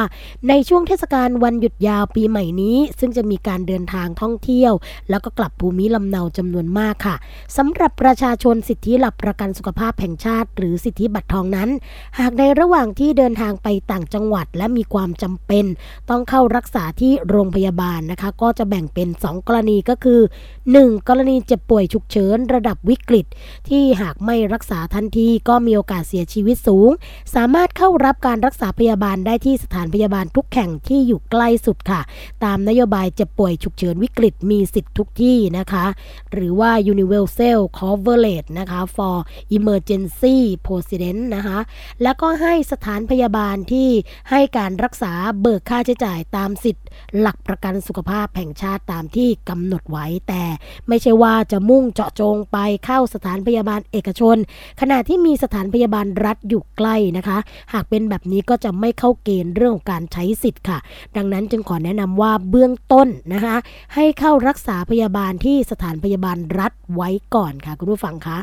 [0.49, 4.73] ในช่วงเทศกาลวันหยุดยาวปีใหม่นี้ ซึ่งจะมีการเดินทางท่องเที่ยว
[5.11, 7.17] แล้วก็กลับภูมิลำเนาจำนวนมากค่ะ
[7.57, 11.71] สำหรับประชาชนสิทธิหลักประกันสุขภาพแห่งชาติ หรือสิทธิบัตรทองนั้น
[12.19, 15.65] หากในระหว่างที่เดินทางไปต่างจังหวัด และมีความจำเป็น
[16.11, 20.21] ต้องเข้ารักษาที่โรงพยาบาลนะคะ ก็จะแบ่งเป็น 2 กรณีก็คือ
[20.65, 21.09] 1.
[21.09, 23.27] กรณีเจ็บป่วยฉุกเฉินระดับวิกฤต
[23.69, 26.91] ที่หากไม่รักษาทันทีก็มีโอกาสเสียชีวิตสูง
[27.35, 32.01] สามารถเข้ารับการรักษาพยาบาลได้ที่สถานพยาบาลทุกแห่งที่อยู่ใกล้สุดค่ะ
[32.45, 35.87] ตามนโยบายเจ็บป่วยฉุกเฉินวิกฤตมีสิทธิ์ทุกที่นะคะ
[36.33, 39.17] หรือว่า universal coverage นะคะ for
[39.57, 41.59] emergency president นะคะ
[42.03, 43.89] แล้วก็ให้สถานพยาบาลที่
[44.31, 46.87] ให้การรักษาเบิกค่าใช้จ่ายตามสิทธิ์
[47.19, 50.43] หลักประกันสุขภาพแห่งชาติตามที่กำหนดไว้แต่
[50.89, 54.37] ไม่ใช่ว่าจะมุ่งเจาะจงไปเข้าสถานพยาบาลเอกชน
[54.81, 57.39] ขณะที่มีสถานพยาบาลรัฐอยู่ใกล้นะคะ
[57.73, 60.79] หากเป็นแบบนี้ก็จะไม่เข้าเกณฑ์เรื่องของการใช้สิทธิ์ค่ะ
[61.17, 63.57] ดังนั้นจึงขอแนะนำว่าเบื้องต้นนะคะ
[63.95, 68.39] ให้เข้ารักษาพยาบาลที่สถานพยาบาลรัฐไว้ก่อนค่ะ คุณผู้ฟังคะ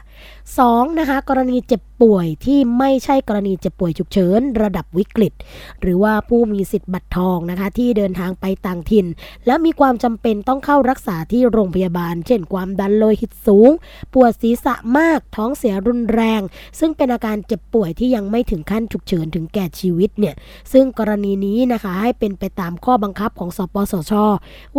[0.60, 5.34] สองนะคะกรณีเจ็บป่วยที่ไม่ใช่กรณีเจ็บป่วยฉุกเฉินระดับวิกฤต
[5.82, 9.08] หรือว่าผู้มีสิทธิ์บัตรทองนะคะที่เดินทางไปต่างถิ่น
[9.46, 13.72] และมีความจำเป็นต้องเข้ารักษาที่โรงพยาบาล เช่นความดันโลหิตสูง
[14.14, 16.42] ปวดศีรษะมากท้องเสียรุนแรง
[16.80, 20.36] ซึ่งเป็นอาการเจ็บป่วยที่ยังไม่ถึงขั้นฉุกเฉินถึงแก่ชีวิตเนี่ย
[20.74, 24.14] ซึ่งกรณีนี้นะคะให้เป็นไปตามข้อบังคับของสปสช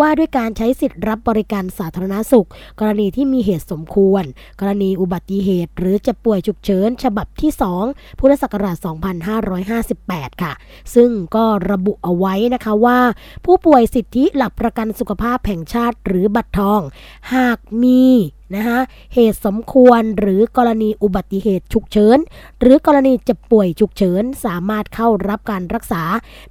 [0.01, 2.49] ว่าด้วยการใช้สิทธิ์รับบริการสาธารณสุข
[2.81, 4.25] กรณีที่มีเหตุสมควร
[4.61, 7.53] กรณีอุบัติเหตุ หรือเจ็บป่วยฉุกเฉินฉบับที่
[7.87, 8.77] 2 พุทธศักราช
[9.59, 10.53] 2558 ค่ะ
[10.95, 12.99] ซึ่งก็ระบุเอาไว้นะคะว่า
[13.45, 16.81] ผู้ป่วยสิทธิหลักประกันสุขภาพแห่งชาติหรือบัตรทอง
[17.35, 18.05] หากมี
[18.55, 18.79] นะคะ
[19.15, 22.19] เหตุสมควรหรือกรณีอุบัติเหตุฉุกเฉิน
[22.61, 26.03] หรือกรณีเจ็บป่วยฉุกเฉิน สามารถเข้ารับการรักษา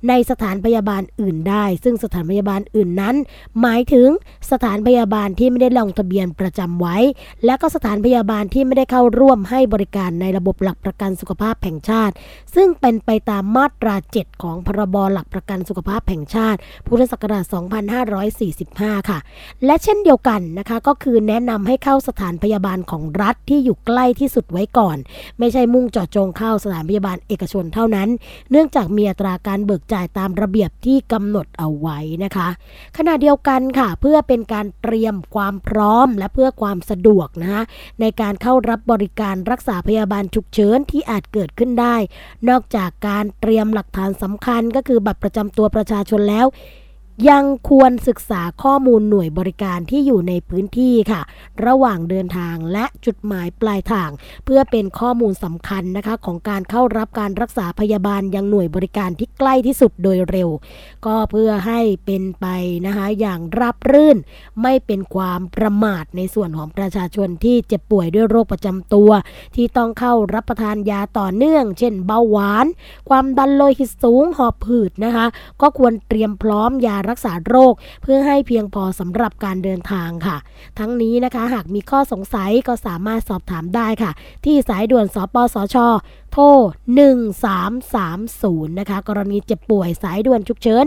[0.07, 3.15] ในสถานพยาบาลอื่นได้ ซึ่งสถานพยาบาลอื่นนั้น
[3.61, 4.09] หมายถึง
[4.51, 6.97] สถานพยาบาลที่ไม่ได้ลงทะเบียนประจำไว้
[7.45, 12.13] และก็สถานพยาบาลที่ไม่ได้เข้าร่วมให้บริการในระบบหลักประกันสุขภาพแห่งชาติ
[12.55, 17.43] ซึ่งเป็นไปตามมาตรา 7 ของพรบหลักประกันสุขภาพแห่งชาติ พุทธศักราช
[18.45, 19.19] 2545 ค่ะ
[19.65, 24.97] และเช่นเดียวกันนะคะก็คือแนะนำให้เข้าสถานพยาบาลของรัฐที่อยู่ใกล้ที่สุดไว้ก่อน
[25.39, 28.09] ไม่ใช่มุ่งเจาะจงเข้าสถานพยาบาลเอกชนเท่านั้น
[28.51, 32.47] เนื่องจากมีอัตราการเบิกจ่ายตามระเบียบที่กำหนดเอาไว้นะคะ
[32.97, 37.63] ขณะเดียวกันค่ะ เพื่อเป็นการเตรียมความพร้อมและเพื่อความสะดวกนะคะ
[38.01, 41.95] ในการเข้ารับบริการรักษาพยาบาลฉุกเฉินที่อาจเกิดขึ้นได้
[42.49, 46.47] นอกจากการเตรียมหลักฐานสำคัญก็คือบัตรประจำตัวประชาชนแล้ว
[47.29, 51.21] ยังควรศึกษาข้อมูลหน่วยบริการที่อยู่ในพื้นที่ค่ะ
[51.65, 54.09] ระหว่างเดินทางและจุดหมายปลายทาง
[54.45, 60.49] เพื่อเป็นข้อมูลสำคัญนะคะ ของการเข้ารับการรักษาพยาบาลยังหน่วยบริการที่ใกล้ที่สุดโดยเร็ว
[61.05, 62.45] ก็เพื่อให้เป็นไป
[62.85, 64.17] นะคะอย่างราบรื่น
[64.61, 69.09] ไม่เป็นความประมาทในส่วนของประชาชนที่เจ็บป่วยด้วยโรคประจำตัว
[69.55, 72.65] ที่ต้องเข้ารับประทานยาต่อเนื่อง เช่นเบาหวาน
[73.09, 75.25] ความดันโลหิตสูงหอบหืดนะคะ
[75.61, 80.37] ก็ควรเตรียมพร้อมยารักษาโรค เพื่อให้เพียงพอสำหรับการเดินทางค่ะ
[80.79, 84.11] ทั้งนี้นะคะหากมีข้อสงสัยก็สามารถสอบถามได้ค่ะ
[84.45, 85.75] ที่สายด่วนสปสช
[86.37, 86.49] โทร
[87.99, 90.85] 1330 นะคะ กรณีเจ็บป่วยสายด่วนฉุกเฉิน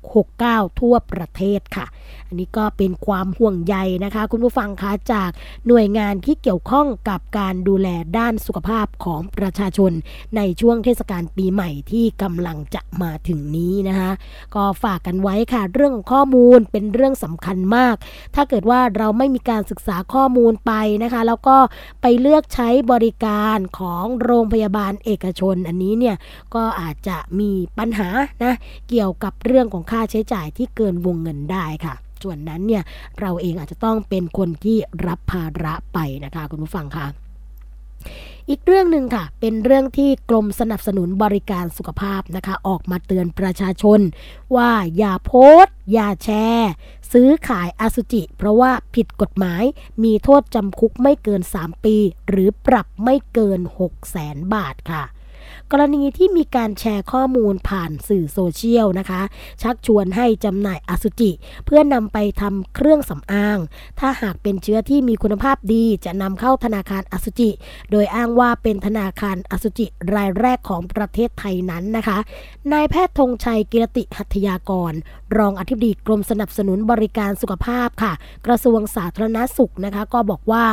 [0.00, 1.86] 1669 ทั่วประเทศค่ะ
[2.28, 5.30] อันนี้ก็เป็นความห่วงใยนะคะ คุณผู้ฟังคะจาก
[5.66, 9.92] หน่วยงานที่เกี่ยวข้องกับการดูแลด้านสุขภาพของประชาชน
[10.36, 14.10] ในช่วงเทศกาลปีใหม่ที่กำลังจะมาถึงนี้นะคะ
[14.54, 17.94] ก็ฝากกันไว้ค่ะ เรื่องของข้อมูลเป็นเรื่องสำคัญมาก
[18.34, 21.56] ถ้าเกิดว่าเราไม่มีการศึกษาข้อมูลไปนะคะ แล้วก็
[22.02, 26.16] ไปเลือกใช้บริการของโรงพยาบาลเอกชน อันนี้เนี่ย
[26.54, 28.08] ก็อาจจะมีปัญหา
[28.42, 28.56] นะ
[28.88, 32.82] เกี่ยวกับเรื่องของค่าใช้จ่ายที่เกินวงเงินได้ค่ะส่วนนั้นเนี่ย
[33.20, 37.06] เราเองอาจจะต้องเป็นคนที่รับภาระไปนะคะคุณผู้ฟังค่ะ
[38.48, 44.00] อีกเรื่องหนึ่งค่ะ เป็นเรื่องที่กรมสนับสนุนบริการสุขภาพนะคะ ออกมาเตือนประชาชน
[44.56, 46.70] ว่าอย่าโพสต์อย่าแชร์
[47.12, 49.64] ซื้อขายอสุจิ เพราะว่าผิดกฎหมาย
[50.02, 51.96] มีโทษจำคุกไม่เกิน 3 ปี
[52.28, 55.04] หรือปรับไม่เกิน 6 0แสนบาทค่ะ
[55.72, 59.20] กรณีที่มีการแชร์ข้อมูลผ่านสื่อโซเชียลนะคะ
[59.62, 61.30] ชักชวนให้จำหน่ายอสุจิ
[61.66, 63.58] เพื่อนำไปทำเครื่องสำอาง
[64.00, 67.50] ถ้าหากเป็นเชื้อที่มีคุณภาพดีจะนำเข้าธนาคารอสุจิ
[67.90, 72.18] โดยอ้างว่าเป็นธนาคารอสุจิรายแรกของประเทศไทยนั้นนะคะ
[72.72, 74.92] นายแพทย์ธงชัยกิรติหัตยากร
[75.38, 78.12] รองอธิบดีกรมสนับสนุนบริการสุขภาพค่ะ
[78.46, 80.64] กระทรวงสาธารณสุขนะคะ ก็บอกว่า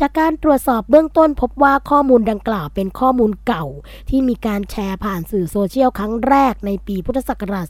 [0.00, 3.64] จากการตรวจสอบเบื้องต้นพบว่าข้อมูลดังกล่าวเป็นข้อมูลเก่า
[4.10, 7.66] ที่มีการแชร์ผ่านสื่อโซเชียลครั้งแรกในปีพุทธศักราช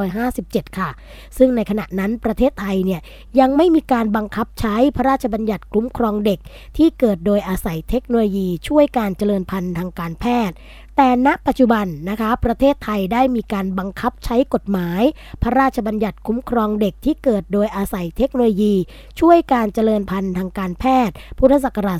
[0.00, 0.90] 2557 ค่ะ
[1.38, 3.00] ซึ่งในขณะนั้นประเทศไทยเนี่ย
[3.40, 6.38] ยังไม่มีการบังคับใช้พระราชบัญญัติคุ้มครองเด็ก
[6.76, 10.56] ที่เกิดโดยอาศัยเทคโนโลยีช่วยการเจริญพันธุ์ทางการแพทย์
[10.96, 15.02] แต่ณปัจจุบันนะคะ ประเทศไทยได้มีการบังคับใช้กฎหมาย
[15.42, 18.74] พระราชบัญญัติคุ้มครองเด็กที่เกิดโดยอาศัยเทคโนโลยี
[19.20, 21.98] ช่วยการเจริญพันธุ์ทางการแพทย์ พุทธศักราช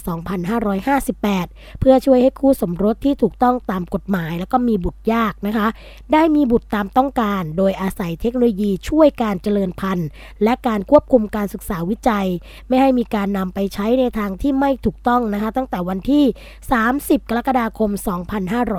[1.11, 5.67] 2558 เพื่อช่วยให้คู่สมรสที่ถูกต้องตามกฎหมาย แล้วก็มีบุตรยากนะคะ
[6.13, 10.09] ได้มีบุตรตามต้องการ โดยอาศัยเทคโนโลยีช่วยการเจริญพันธุ์
[10.45, 12.27] และการควบคุมการศึกษาวิจัย
[12.69, 16.25] ไม่ให้มีการนำไปใช้ในทางที่ไม่ถูกต้องนะคะ ตั้งแต่วันที่
[16.81, 17.91] 30 กรกฎาคม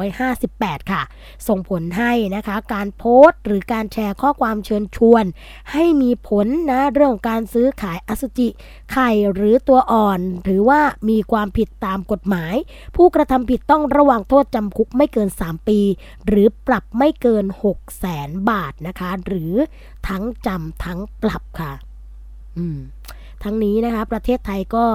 [0.10, 1.02] 2558 ค่ะ
[1.48, 5.26] ส่งผลให้นะคะการโพสต์ หรือการแชร์ข้อความเชิญชวน
[5.72, 8.50] ให้มีผลนะเรื่องการซื้อขายอสุจิ
[8.92, 12.56] ไข่หรือตัวอ่อน ถือว่ามีความผิดตามกฎหมาย
[12.96, 15.80] ผู้กระทำผิดต้องระวังโทษจำคุกไม่เกิน 3 ปี
[16.28, 19.54] หรือปรับไม่เกิน6แสนบาทนะคะ หรือ
[20.08, 21.72] ทั้งจำทั้งปรับค่ะ
[22.58, 22.80] อืม
[23.46, 24.86] ทั้งนี้นะคะประเทศไทยก็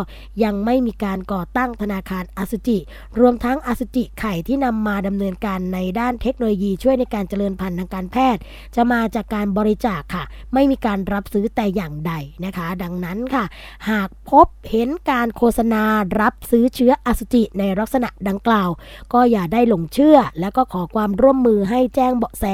[0.44, 2.78] ยังไม่มีการก่อตั้งธนาคารอสุจิ
[3.20, 8.40] รวมทั้งอสุจิไข่ที่นำมาดำเนินการในด้านเทคโนโลยีช่วยในการเจริญพันธุ์ทางการแพทย์
[8.76, 10.24] จะมาจากการบริจาคค่ะ
[10.54, 12.12] ไม่มีการรับซื้อแต่อย่างใด
[12.44, 13.44] นะคะ ดังนั้นค่ะ
[13.90, 15.82] หากพบเห็นการโฆษณา
[16.20, 18.70] รับซื้อเชื้ออสุจิในลักษณะดังกล่าว
[19.12, 22.44] ก็อย่าได้หลงเชื่อ แล้วก็ขอความร่วมมือให้แจ้งเบาะแส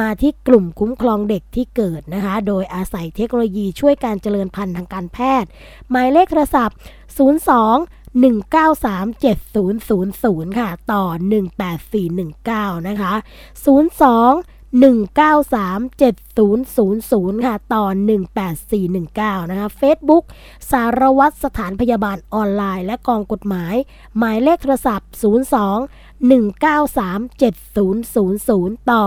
[0.00, 5.50] มาที่กลุ่มคุ้มครองเด็กที่เกิดนะคะ โดยอาศัยเทคโนโลยีช่วยการเจริญพันธุ์ทางการแพทย์
[5.90, 6.76] หมายเลขโทรศัพท์
[7.16, 7.18] 02
[8.22, 11.04] 1937000 ค่ะ ต่อ
[12.70, 13.12] 18419 นะคะ
[13.64, 13.66] 02
[14.82, 17.84] 1 9 3 7 000 ค่ะ ต่อ
[18.68, 20.24] 18419 นะคะ Facebook
[20.70, 23.74] สารวัตรสถานพยาบาลออนไลน์ และกองกฎหมาย
[24.18, 25.24] หมายเลขโทรศัพท์ 02
[26.22, 29.02] 1937000 ต่อ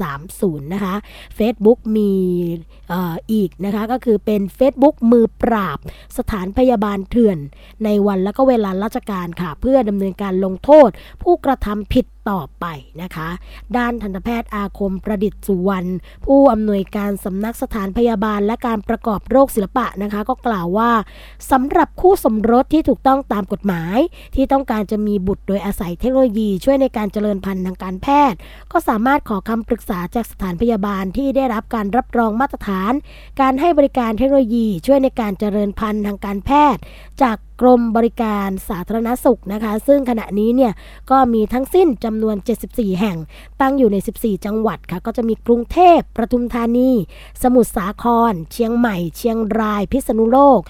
[0.00, 0.94] 18830 นะคะ
[1.38, 2.12] Facebook มี
[2.92, 2.94] อ
[3.32, 5.78] อีกนะคะ ก็คือเป็น Facebook มือปราบ
[6.18, 7.38] สถานพยาบาลเถื่อน
[7.84, 10.88] ในวันและก็เวลาราชการค่ะ เพื่อดำเนินการลงโทษ
[11.22, 12.66] ผู้กระทำผิดต่อไป
[13.02, 13.28] นะคะ
[13.76, 15.88] ด้านทันตแพทย์อาคมประดิษฐ์สุวรรณ
[16.26, 20.90] ผู้อำนวยการสำนักสถานพยาบาลและการประกอบโรคศิลปะนะคะ ก็กล่าวว่า
[21.50, 23.98] สำหรับคู่สมรสที่ถูกต้องตามกฎหมาย
[24.34, 28.38] ที่ต้องการจะมีบุตรโดยอาศัยเทคโนโลยีช่วยในการเจริญพันธุ์ทางการแพทย์
[28.72, 32.92] ก็สามารถขอคำปรึกษาจากสถานพยาบาลที่ได้รับการรับรองมาตรฐาน
[33.40, 36.82] การให้บริการเทคโนโลยีช่วยในการเจริญพันธุ์ทางการแพทย์
[37.22, 40.72] จาก กรมบริการสาธารณสุขนะคะ ซึ่งขณะนี้เนี่ย
[41.10, 42.36] ก็มีทั้งสิ้นจำนวน
[42.68, 43.16] 74 แห่ง
[43.60, 46.90] ตั้งอยู่ใน 14 จังหวัดค่ะ ก็จะมีกรุงเทพปทุมธานี
[47.42, 50.60] สมุทรสาคร เชียงใหม่ เชียงราย พิษณุโลก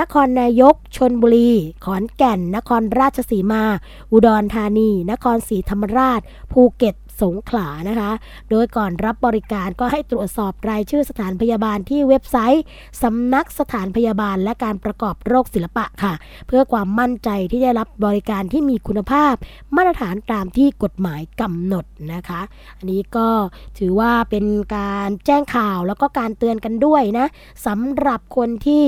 [0.00, 1.52] นครนายก ชนบุรี
[1.84, 3.64] ขอนแก่น นครราชสีมา
[4.12, 6.20] อุดรธานี นครศรีธรรมราช
[6.52, 8.10] ภูเก็ต สงขลานะคะ
[8.50, 12.64] โดยก่อนรับบริการก็ให้ตรวจสอบรายชื่อสถานพยาบาลที่เว็บไซต์
[13.02, 16.14] สำนักสถานพยาบาลและการประกอบโรคศิลปะค่ะ
[16.46, 19.34] เพื่อความมั่นใจที่ได้รับบริการที่มีคุณภาพ
[19.76, 22.40] มาตรฐานตามที่กฎหมายกำหนดนะคะ
[22.78, 23.28] อันนี้ก็
[23.78, 24.44] ถือว่าเป็น
[24.76, 27.26] การแจ้งข่าวแล้วก็การเตือนกันด้วยนะ
[27.66, 28.84] สำหรับคนที่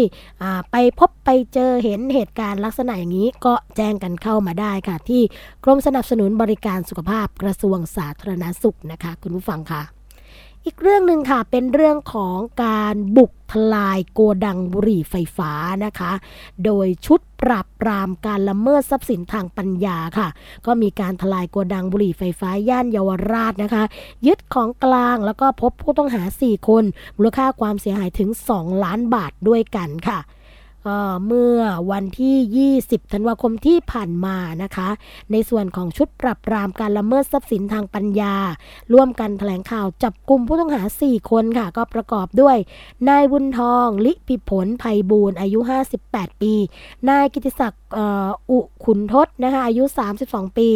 [0.71, 5.23] ไปพบไปเจอเห็นเหตุการณ์ลักษณะอย่างนี้ก็แจ้งกันเข้ามาได้ค่ะ ที่
[5.65, 9.83] กรมสนับสนุนบริการสุขภาพกระทรวงสาธารณสุขนะคะ คุณผู้ฟังค่ะ
[10.67, 15.53] อีกเรื่องหนึ่งค่ะเป็นเรื่องของการบุกทลายโกดังบุหรี่ไฟฟ้า
[15.85, 16.13] นะคะ
[16.65, 20.29] โดยชุดปราบปรามการละเมิดทรัพย์สินทางปัญญาค่ะ
[20.67, 23.85] ก็มีการทลายโกดังบุหรี่ไฟฟ้าย่านเยาวราชนะคะ
[24.27, 26.85] ยึดของกลางแล้วก็พบผู้ต้องหา 4 คน
[27.17, 30.19] มูลค่าความเสียหายถึง 2 ล้านบาทด้วยกันค่ะ
[31.27, 31.61] เมื่อ
[31.91, 34.89] วันที่ 20 ธันวาคมที่ผ่านมานะคะ
[35.33, 38.35] ในส่วนของชุดปรับปรามการละเมิดทรัพย์สินทางปัญญา
[38.93, 42.57] ร่วมกันแถลงข่าวจับกลุ่มผู้ต้องหา 4 คนค่ะ ก็ประกอบด้วย
[43.09, 45.59] นายบุญทอง ลิปิผลไพบูรณ์อายุ
[46.01, 46.55] 58 ปี
[47.09, 47.82] นายกิติศักดิ์
[48.51, 49.85] อุขุนทศนะคะอายุ
[50.21, 50.69] 32 ปี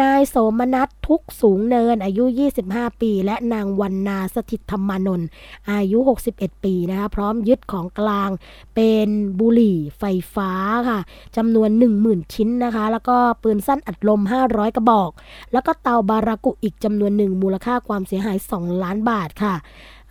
[0.00, 2.24] นายโสมนัสทุกสูงเนินอายุ
[2.62, 5.28] 25 ปี และนางวันนาสถิตธรรมานนท์
[5.70, 5.98] อายุ
[6.30, 8.30] 61 ปีนะคะพร้อมยึดของกลาง
[8.74, 9.08] เป็น
[9.40, 10.04] บุหรี่ไฟ
[10.34, 10.50] ฟ้า
[10.88, 11.00] ค่ะ
[11.36, 11.70] จำนวน
[12.02, 15.10] 10,000 ชิ้นนะคะ แล้วก็ปืนสั้นอัดลม 500 กระบอก
[15.52, 19.54] แล้วก็เตาบารากุอีกจำนวนหนึ่งมูลค่าความเสียหาย 2 ล้านบาทค่ะ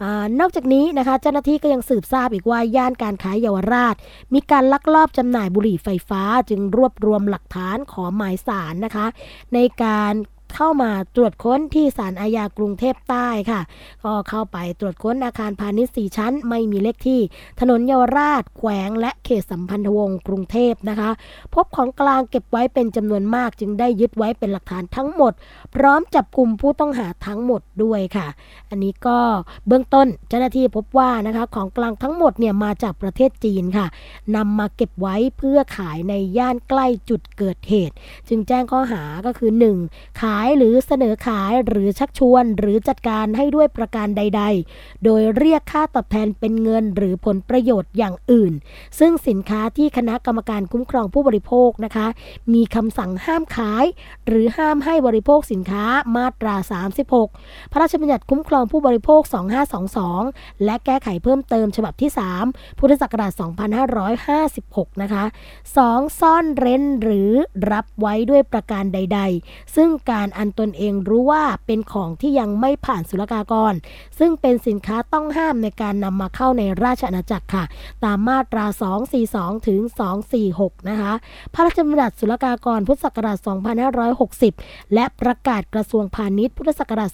[0.01, 0.03] อ
[0.39, 3.95] นอกจากนี้นะคะเจ้าหน้าที่ก็ยังสืบทราบอีกว่าย่านการขายเยาวราช
[4.33, 9.07] มีการลักลอบจำหน่ายบุหรี่ไฟฟ้า จึงรวบรวมหลักฐานขอหมายสารนะคะ
[9.53, 10.13] ในการ
[10.55, 13.61] เข้ามาตรวจค้นที่ศาลอาญากรุงเทพใต้ค่ะ
[14.03, 17.21] ก็เข้าไปตรวจค้นอาคารพาณิชย์ 4 ชั้น ไม่มีเลขที่
[17.59, 21.09] ถนนเยาวราช แขวง และเขตสัมพันธวงศ์กรุงเทพนะคะ
[21.53, 25.33] พบของกลางเก็บไว้เป็นจำนวนมากจึงได้ยึดไว้เป็นหลักฐานทั้งหมด
[25.75, 28.27] พร้อมจับกลุ่มผู้ต้องหาทั้งหมดด้วยค่ะ
[28.69, 29.19] อันนี้ก็
[29.67, 33.87] เบื้องต้นเจ้าหน้าที่พบว่านะคะของกลางทั้งหมดเนี่ยมาจากประเทศจีนค่ะ
[34.35, 37.95] นำมาเก็บไว้เพื่อขายในย่านใกล้จุดเกิดเหตุ
[38.29, 39.51] จึงแจ้งข้อหาก็คือ
[39.85, 40.21] 1.
[40.21, 48.53] ขายายหรือเสนอขายหรือชักชวนหรือจัดการให้ด้วยประการใด ๆ โดยเรียกค่าตอบแทนเป็นเงินหรือผลประโยชน์อย่างอื่น
[48.99, 52.07] ซึ่งสินค้าที่คณะกรรมการคุ้มครองผู้บริโภคนะคะ
[52.53, 53.85] มีคำสั่งห้ามขาย
[54.27, 55.83] หรือห้ามให้บริโภคสินค้า
[56.15, 56.55] มาตรา
[57.13, 59.21] 36 พระราชบัญญัติคุ้มครองผู้บริโภค
[59.93, 62.11] 2522 และแก้ไขเพิ่มเติมฉบับที่
[62.45, 63.31] 3 พุทธศักราช
[64.37, 65.23] 2556 นะคะ
[65.71, 66.19] 2.
[66.19, 67.31] ซ่อนเร้นหรือ
[67.71, 73.73] รับไว้ด้วยประการใด ๆ ซึ่งการอันตนเองรู้ว่าเป็นของที่ยังไม่ผ่านศุลกากร
[74.19, 77.63] ซึ่งเป็นสินค้าต้องห้ามในการนำมาเข้าในราชอาณาจักรค่ะ
[78.03, 78.65] ตามมาตรา
[79.15, 79.79] 242 ถึง
[80.35, 81.13] 246 นะคะ
[81.53, 83.37] พระราชบัญญัติศุลกากรพุทธศักราช
[84.15, 87.09] 2560 และประกาศกระทรวงพาณิชย์พุทธศักราช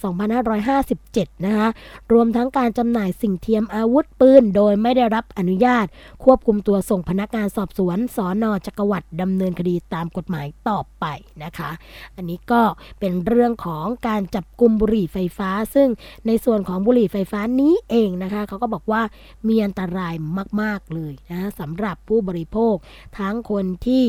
[0.70, 1.68] 2557 นะคะ
[2.12, 5.86] รวมทั้งการจำหน่ายสิ่งเทียมอาวุธปืน โดยไม่ได้รับอนุญาต
[6.24, 11.04] ควบคุมตัวส่งพนักงานสอบสวนสอนอจักรวรรดิดำเนินคดีตามกฎหมายต่อไป
[11.44, 11.70] นะคะ
[12.16, 12.60] อันนี้ก็
[12.98, 15.88] เป็นเป็นเรื่องของการจับกลุ่มบุหรี่ไฟฟ้า ซึ่ง
[16.26, 19.02] ในส่วนของบุหรี่ไฟฟ้านี้เองนะคะเขาก็บอกว่า
[19.48, 20.14] มีอันตราย
[20.60, 22.74] มาก ๆ เลยนะสำหรับผู้บริโภค
[23.18, 24.04] ทั้งคนที่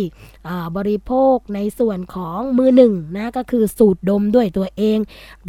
[0.77, 4.99] บริโภคในส่วนของมือหนึ่งนะก็คือสูดดมด้วยตัวเอง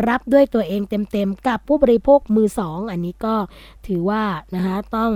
[0.09, 0.81] รับด้วยตัวเอง
[1.13, 3.35] เต็ม ๆ กับผู้บริโภคมือสองอันนี้ก็
[3.87, 4.23] ถือว่า
[4.55, 5.13] นะคะต้อง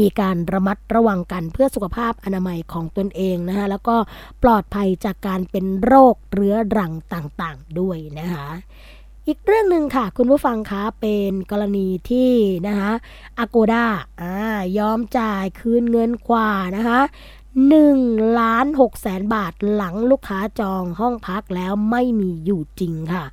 [0.00, 3.96] มีการระมัดระวังกันเพื่อสุขภาพอนามัยของตนเองนะคะแล้วก็
[4.42, 8.48] ปลอดภัยจากการเป็นโรคเรื้อรังต่างๆด้วยนะคะ
[9.26, 12.32] อีกเรื่องหนึ่งค่ะ คุณผู้ฟังคะเป็นกรณีที่
[12.66, 12.90] นะคะ
[13.38, 13.86] อโกดา
[14.20, 14.34] อ่า
[14.78, 17.00] ยอมจ่ายคืนเงินกว่านะคะ
[17.68, 23.24] 1ล้าน6แสนบาทหลังลูกค้าจองห้องพักแล้วไม่มีอยู่จริงค่ะ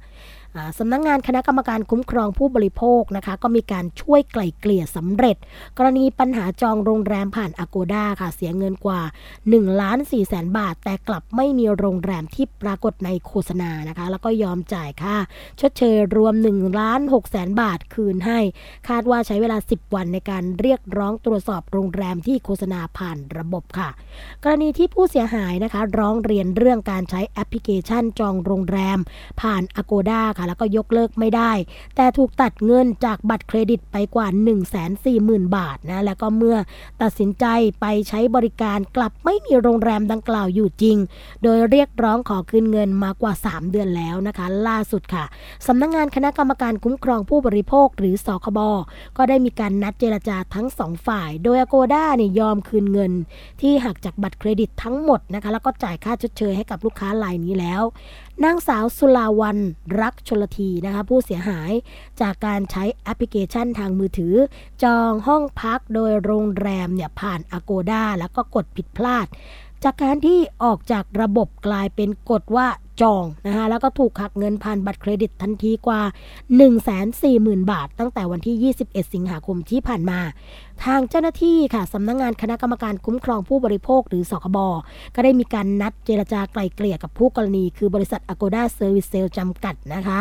[0.80, 5.38] สำนักงงานคณะกรรมการคุ้มครองผู้บริโภคนะคะ ก็มีการช่วยไกล่เกลี่ยสำเร็จ
[5.78, 9.02] กรณีปัญหาจองโรงแรมผ่านอโกด้าค่ะ เสียเงินกว่า
[9.42, 15.16] 1ล้าน4แสนบาท แต่กลับไม่มีโรงแรมที่ปรากฏในโฆษณานะคะ แล้วก็ยอมจ่ายค่า
[15.60, 18.40] ชดเชยรวม1ล้าน6แสนบาทคืนให้
[18.88, 23.90] คาดว่าใช้เวลา 10 วันในการเรียกร้องตรวจสอบโรงแรมที่โฆษณาผ่านระบบค่ะ
[24.44, 29.00] กรณีที่ผู้เสียหายนะคะ ร้องเรียนเรื่องการใช้แอปพลิเคชันจองโรงแรม
[29.42, 31.52] ผ่านอโกด้าค่ะแล้วก็ยกเลิกไม่ได้
[31.96, 34.56] แต่ถูกตัดเงินจากบัตรเครดิตไปกว่า 1 4 0
[35.06, 36.58] 0 0 0 บาทนะ แล้วก็เมื่อ
[37.02, 37.46] ตัดสินใจ
[37.80, 40.98] ไปใช้บริการกลับไม่มีโรงแรมดังกล่าวอยู่จริง
[41.44, 45.26] โดยเรียกร้องขอคืนเงินมากว่า 3 เดือนแล้วนะคะ ล่าสุดค่ะ
[45.68, 48.60] สำนักงงานคณะกรรมการคุ้มครองผู้บริโภคหรือสคบ
[49.18, 53.12] ก็ได้มีการนัดเจรจาทั้ง 2 ฝ่าย โดยอโกด้าเนี่ยยอมคืนเงิน
[53.62, 57.82] ที่หักจากบัตรเครดิตทั้งหมดนะคะแล้วก็จ่ายค่าชดเชยให้กับลูกค้ารายนี้แล้ว
[58.44, 59.58] นางสาวสุลาวัน
[60.02, 61.72] รักชลทีนะคะผู้เสียหาย
[62.22, 64.36] จากการใช้แอปพลิเคชันทางมือถือ
[64.84, 69.28] จองห้องพักโดยโรงแรมเนี่ยผ่าน Agoda แล้วก็กดผิดพลาด
[69.84, 72.68] จากการที่ออกจากระบบกลายเป็นกดว่า
[73.02, 76.02] จองนะคะแล้วก็ถูกหักเงินผ่านบัตรเครดิตทันทีกว่า
[76.86, 80.20] 140,000 บาท ตั้งแต่วันที่ 21 สิงหาคมที่ผ่านมา
[80.84, 84.58] ทางเจ้าหน้าที่ค่ะสำนักงงานคณะกรรมการคุ้มครองผู้บริโภคหรือสคบ
[85.16, 90.20] ก็ได้มีการนัดเจรจาไกล่เกลี่ยกับผู้กรณี คือบริษัท Agoda Service Sale จำกัดนะคะ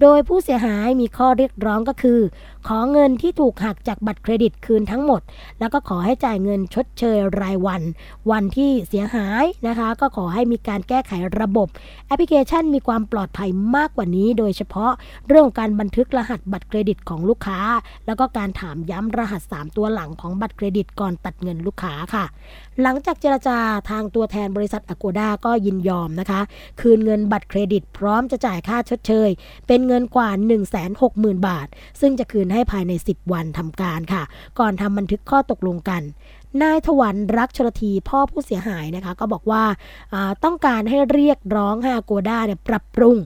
[0.00, 2.20] โดยผู้เสียหายมีข้อเรียกร้องก็คือ
[2.66, 5.20] ขอเงินที่ถูกหักจากบัตรเครดิตคืนทั้งหมด
[5.60, 7.82] แล้วก็ขอให้จ่ายเงินชดเชยรายวัน
[8.30, 11.68] วันที่เสียหายนะคะ ก็ขอให้มีการแก้ไขระบบ
[12.06, 14.92] แอปพลิเคชันมีความปลอดภัยมากกว่านี้ โดยเฉพาะ
[15.28, 17.60] เรื่องการบันทึกรหัสบัตรเครดิตของลูกค้า
[18.06, 22.24] แล้วก็การถามย้ำรหัส 3 ตัวหลังของบัตรเครดิตก่อนตัดเงินลูกค้าค่ะ
[22.82, 23.58] หลังจากเจรจา
[23.90, 26.40] ทางตัวแทนบริษัทอโกด้าก็ยินยอมนะคะ
[26.80, 29.30] คืนเงินบัตรเครดิตพร้อมจะจ่ายค่าชดเชย
[29.66, 30.30] เป็นเงินกว่า
[30.88, 31.66] 160,000 บาท
[32.00, 34.22] ซึ่งจะคืนให้ภายใน 10 วันทำการค่ะ
[34.58, 36.02] ก่อนทำบันทึกข้อตกลงกัน
[36.62, 39.64] นายถวันรักชลทีพ่อผู้เสียหายนะคะ ก็บอกว่า
[40.44, 43.16] ต้องการให้เรียกร้องให้อโกด้าเนี่ยปรับปรุง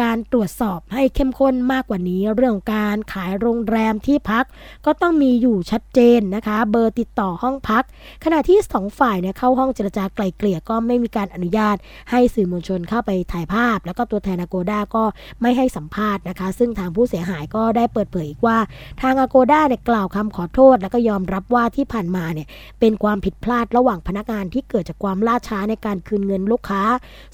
[0.00, 4.44] การตรวจสอบให้เข้มข้นมากกว่านี้ เรื่องการขายโรงแรมที่พัก
[4.86, 7.84] ก็ต้องมีอยู่ชัดเจนนะคะ เบอร์ติดต่อห้องพัก
[8.24, 11.76] ขณะที่สองฝ่ายเนี่ยเข้าห้องเจรจาไกลเกลี่ยก็ไม่มีการอนุญาต
[12.10, 15.04] ให้สื่อมวลชนเข้าไปถ่ายภาพ แล้วก็ตัวแทนอโกด้าก็
[15.42, 18.58] ไม่ให้สัมภาษณ์นะคะ ซึ่งทางผู้เสียหายก็ได้เปิดเผยอีกว่า
[19.02, 22.46] ทางอโกด้าเนี่ยกล่าวคำขอโทษ แล้วก็ยอมรับว่าที่ผ่านมาเนี่ย
[22.80, 26.82] เป็นความผิดพลาดระหว่างพนักงานที่เกิดจากความล่าช้าในการคืนเงินลูกค้า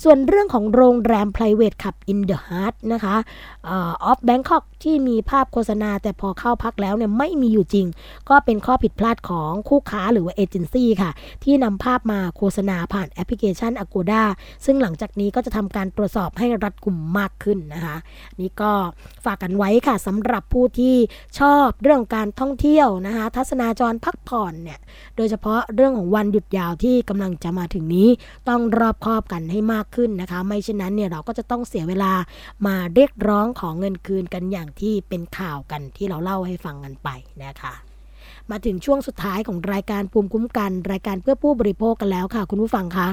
[0.03, 3.17] ส่วนเรื่องของโรงแรม private ขับ in the heart นะคะ
[3.69, 3.71] อ
[4.05, 7.87] อฟแบงคอกที่มีภาพโฆษณา แต่พอเข้าพักแล้วเนี่ยไม่มีอยู่จริง
[8.29, 11.11] ก็เป็นข้อผิดพลาดของคู่ค้าหรือว่าเอเจนซี่ค่ะ
[11.45, 14.23] ที่นำภาพมาโฆษณาผ่านแอปพลิเคชัน Agoda
[14.65, 17.97] ซึ่งหลังจากนี้ก็จะทำการตรวจสอบให้รัดกุมมากขึ้นนะคะ
[18.41, 18.73] นี่ก็
[19.25, 20.97] ฝากกันไว้ค่ะสำหรับผู้ที่
[21.39, 24.79] ชอบเรื่องการท่องเที่ยวนะคะ ทัศนาจรพักผ่อนเนี่ย
[25.17, 28.09] โดยเฉพาะเรื่องของวันหยุดยาวที่กำลังจะมาถึงนี้
[28.49, 32.13] ต้องรอบคอบกันให้มากขึ้นนะคะ ไม่เช่นนั้นเนี่ยเราก็จะต้องเสียเวลา
[32.67, 37.09] มาเรียกร้องของเงินคืนกันอย่างที่เป็นข่าวกันที่เราเล่าให้ฟังกันไป
[37.45, 37.75] นะคะ
[38.51, 43.09] มาถึงช่วงสุดท้ายของรายการภูมิคุ้มกัน รายการเพื่อผู้บริโภคกันแล้วค่ะ คุณผู้ฟังคะ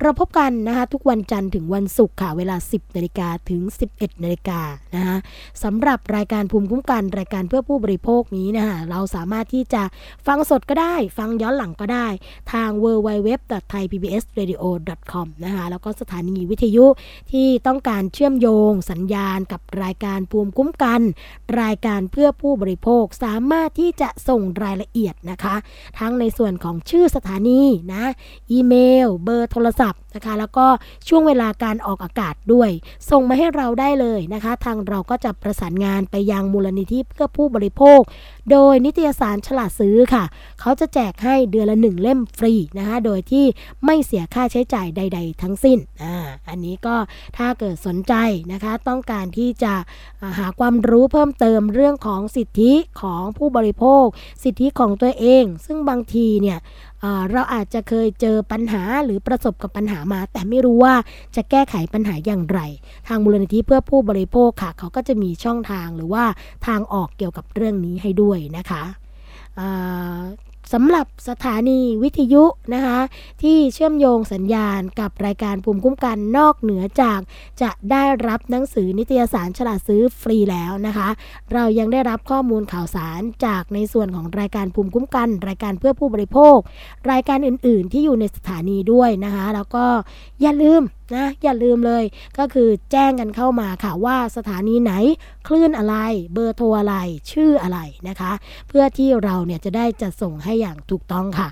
[0.00, 3.60] เราพบกันนะคะทุกวันจันทร์ถึงวันศุกร์ค่ะ เวลา 10นาฬิกาถึง
[3.92, 4.60] 11นาฬิกา
[4.94, 5.16] นะคะ
[5.62, 9.82] สำหรับรายการภูมิคุ้มกัน รายการเพื่อผู้บริโภคนี้นะคะเราสามารถที่จะ
[10.26, 12.06] ฟังสดก็ได้ ฟังย้อนหลังก็ได้
[12.52, 16.84] ทาง www.thaipbsradio.com นะคะแล้วก็สถานีวิทยุ
[17.32, 21.00] ที่ต้องการเชื่อมโยงสัญญาณกับรายการภูมิคุ้มกัน
[21.62, 25.54] รายการเพื่อผู้บริโภคสามารถที่จะส่งรายละเอียดนะคะ
[25.98, 27.62] ทั้งในส่วนของชื่อสถานี
[27.92, 28.04] นะ
[28.50, 28.74] อีเม
[29.06, 30.66] ล เบอร์โทรศัพท์นะคะ แล้วก็
[31.08, 32.70] ช่วงเวลาการออกอากาศด้วย
[33.10, 38.00] ส่งมาให้เราได้เลยนะคะ ทางเราก็จะประสานงานไปยังมูลนิธิเพื่อผู้บริโภค
[38.50, 40.24] โดยนิตยสารฉลาดซื้อค่ะ
[40.60, 43.46] เขาจะแจกให้เดือนละหนึ่งเล่มฟรีนะคะ โดยที่
[43.84, 46.16] ไม่เสียค่าใช้จ่ายใด ๆ ทั้งสิ้นอ่า
[46.48, 46.96] อันนี้ก็
[47.36, 48.14] ถ้าเกิดสนใจ
[48.52, 49.74] นะคะ ต้องการที่จะ
[50.38, 54.04] หาความรู้เพิ่มเติมเรื่องของสิทธิของผู้บริโภค
[54.44, 56.58] สิทธิของตัวเอง ซึ่งบางทีเนี่ย
[57.30, 60.94] เราอาจจะเคยเจอปัญหาหรือประสบกับปัญหามา แต่ไม่รู้ว่า
[61.36, 62.60] จะแก้ไขปัญหาอย่างไร
[63.08, 66.24] ทางมูลนิธิเพื่อผู้บริโภคค่ะ เขาก็จะมีช่องทางหรือว่า
[66.66, 68.82] ทางออกเกี่ยวกับเรื่องนี้ให้ด้วยนะคะ
[70.72, 72.44] สำหรับสถานีวิทยุ
[72.74, 72.98] นะคะ
[73.42, 77.20] ที่เชื่อมโยงสัญญาณกับรายการภูมิคุ้มกันนอกเหนือจาก
[77.62, 81.08] จะได้รับหนังสือนิตยสารฉลาดซื้อฟรีแล้วนะคะ
[81.52, 86.58] เรายังได้รับข้อมูลข่าวสารจากในส่วนของรายการภูมิคุ้มกัน รายการเพื่อผู้บริโภค
[87.12, 89.84] รายการอื่น ๆ ที่อยู่ในสถานีด้วยนะคะ แล้วก็
[90.40, 90.82] อย่าลืม
[91.14, 92.04] นะอย่าลืมเลย
[92.38, 94.92] ก็คือแจ้งกันเข้ามาค่ะว่าสถานีไหน
[95.48, 95.94] คลื่นอะไร
[96.32, 96.94] เบอร์โทรอะไร
[97.32, 97.78] ชื่ออะไร
[98.08, 98.32] นะคะ
[98.68, 101.48] เพื่อที่เราเนี่ยจะได้จัดส่งให้อย่างถูกต้องค่ะ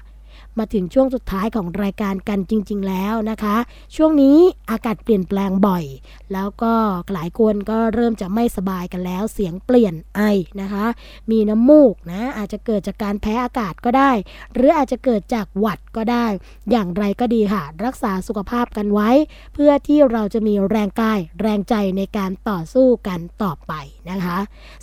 [0.58, 3.56] มาถึงช่วงสุดท้ายของรายการกันจริง ๆ แล้วนะคะ
[3.96, 4.38] ช่วงนี้
[4.70, 5.84] อากาศเปลี่ยนแปลงบ่อย
[6.32, 6.72] แล้วก็
[7.12, 10.20] หลายคนก็เริ่มจะไม่สบายกันแล้ว เสียงเปลี่ยนไอ
[10.60, 10.86] นะคะ
[11.30, 14.10] มีน้ำมูกนะอาจจะเกิดจากการแพ้อากาศก็ได้
[14.54, 16.26] หรืออาจจะเกิดจากหวัดก็ได้
[16.70, 19.10] อย่างไรก็ดีค่ะ รักษาสุขภาพกันไว้
[19.54, 23.72] เพื่อที่เราจะมีแรงกายแรงใจในการต่อสู้กันต่อไป
[24.10, 24.38] นะคะ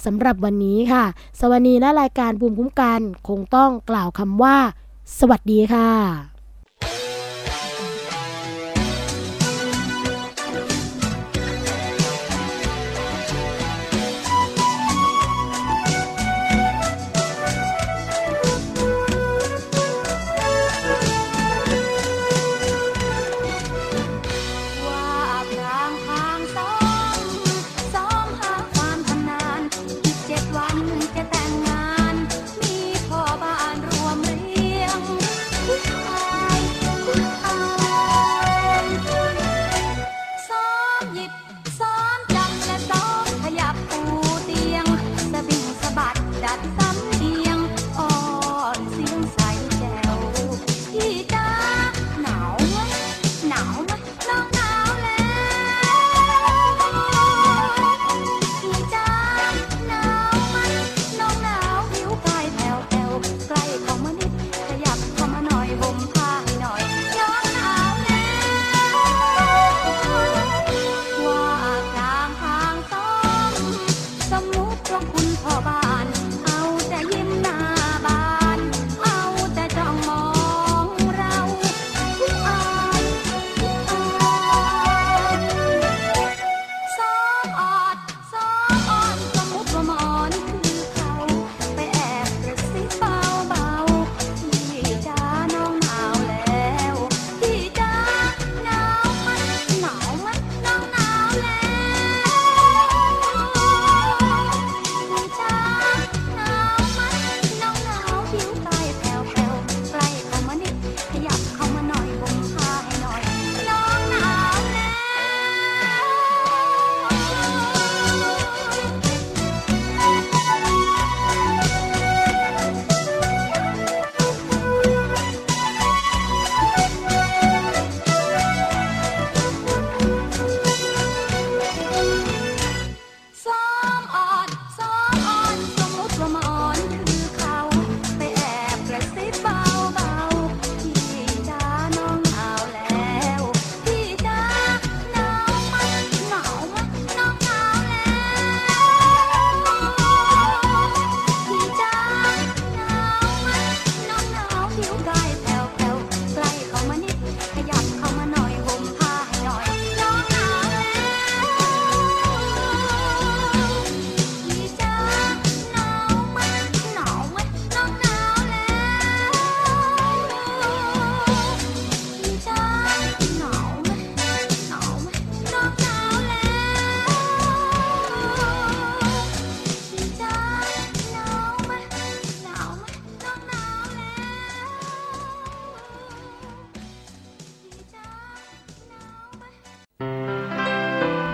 [0.05, 1.03] สำหรับวันนี้ค่ะ
[1.39, 4.57] สวัสดีและรายการภูมิคุ้มกันคงต้องกล่าวคำว่า
[5.19, 6.32] สวัสดีค่ะ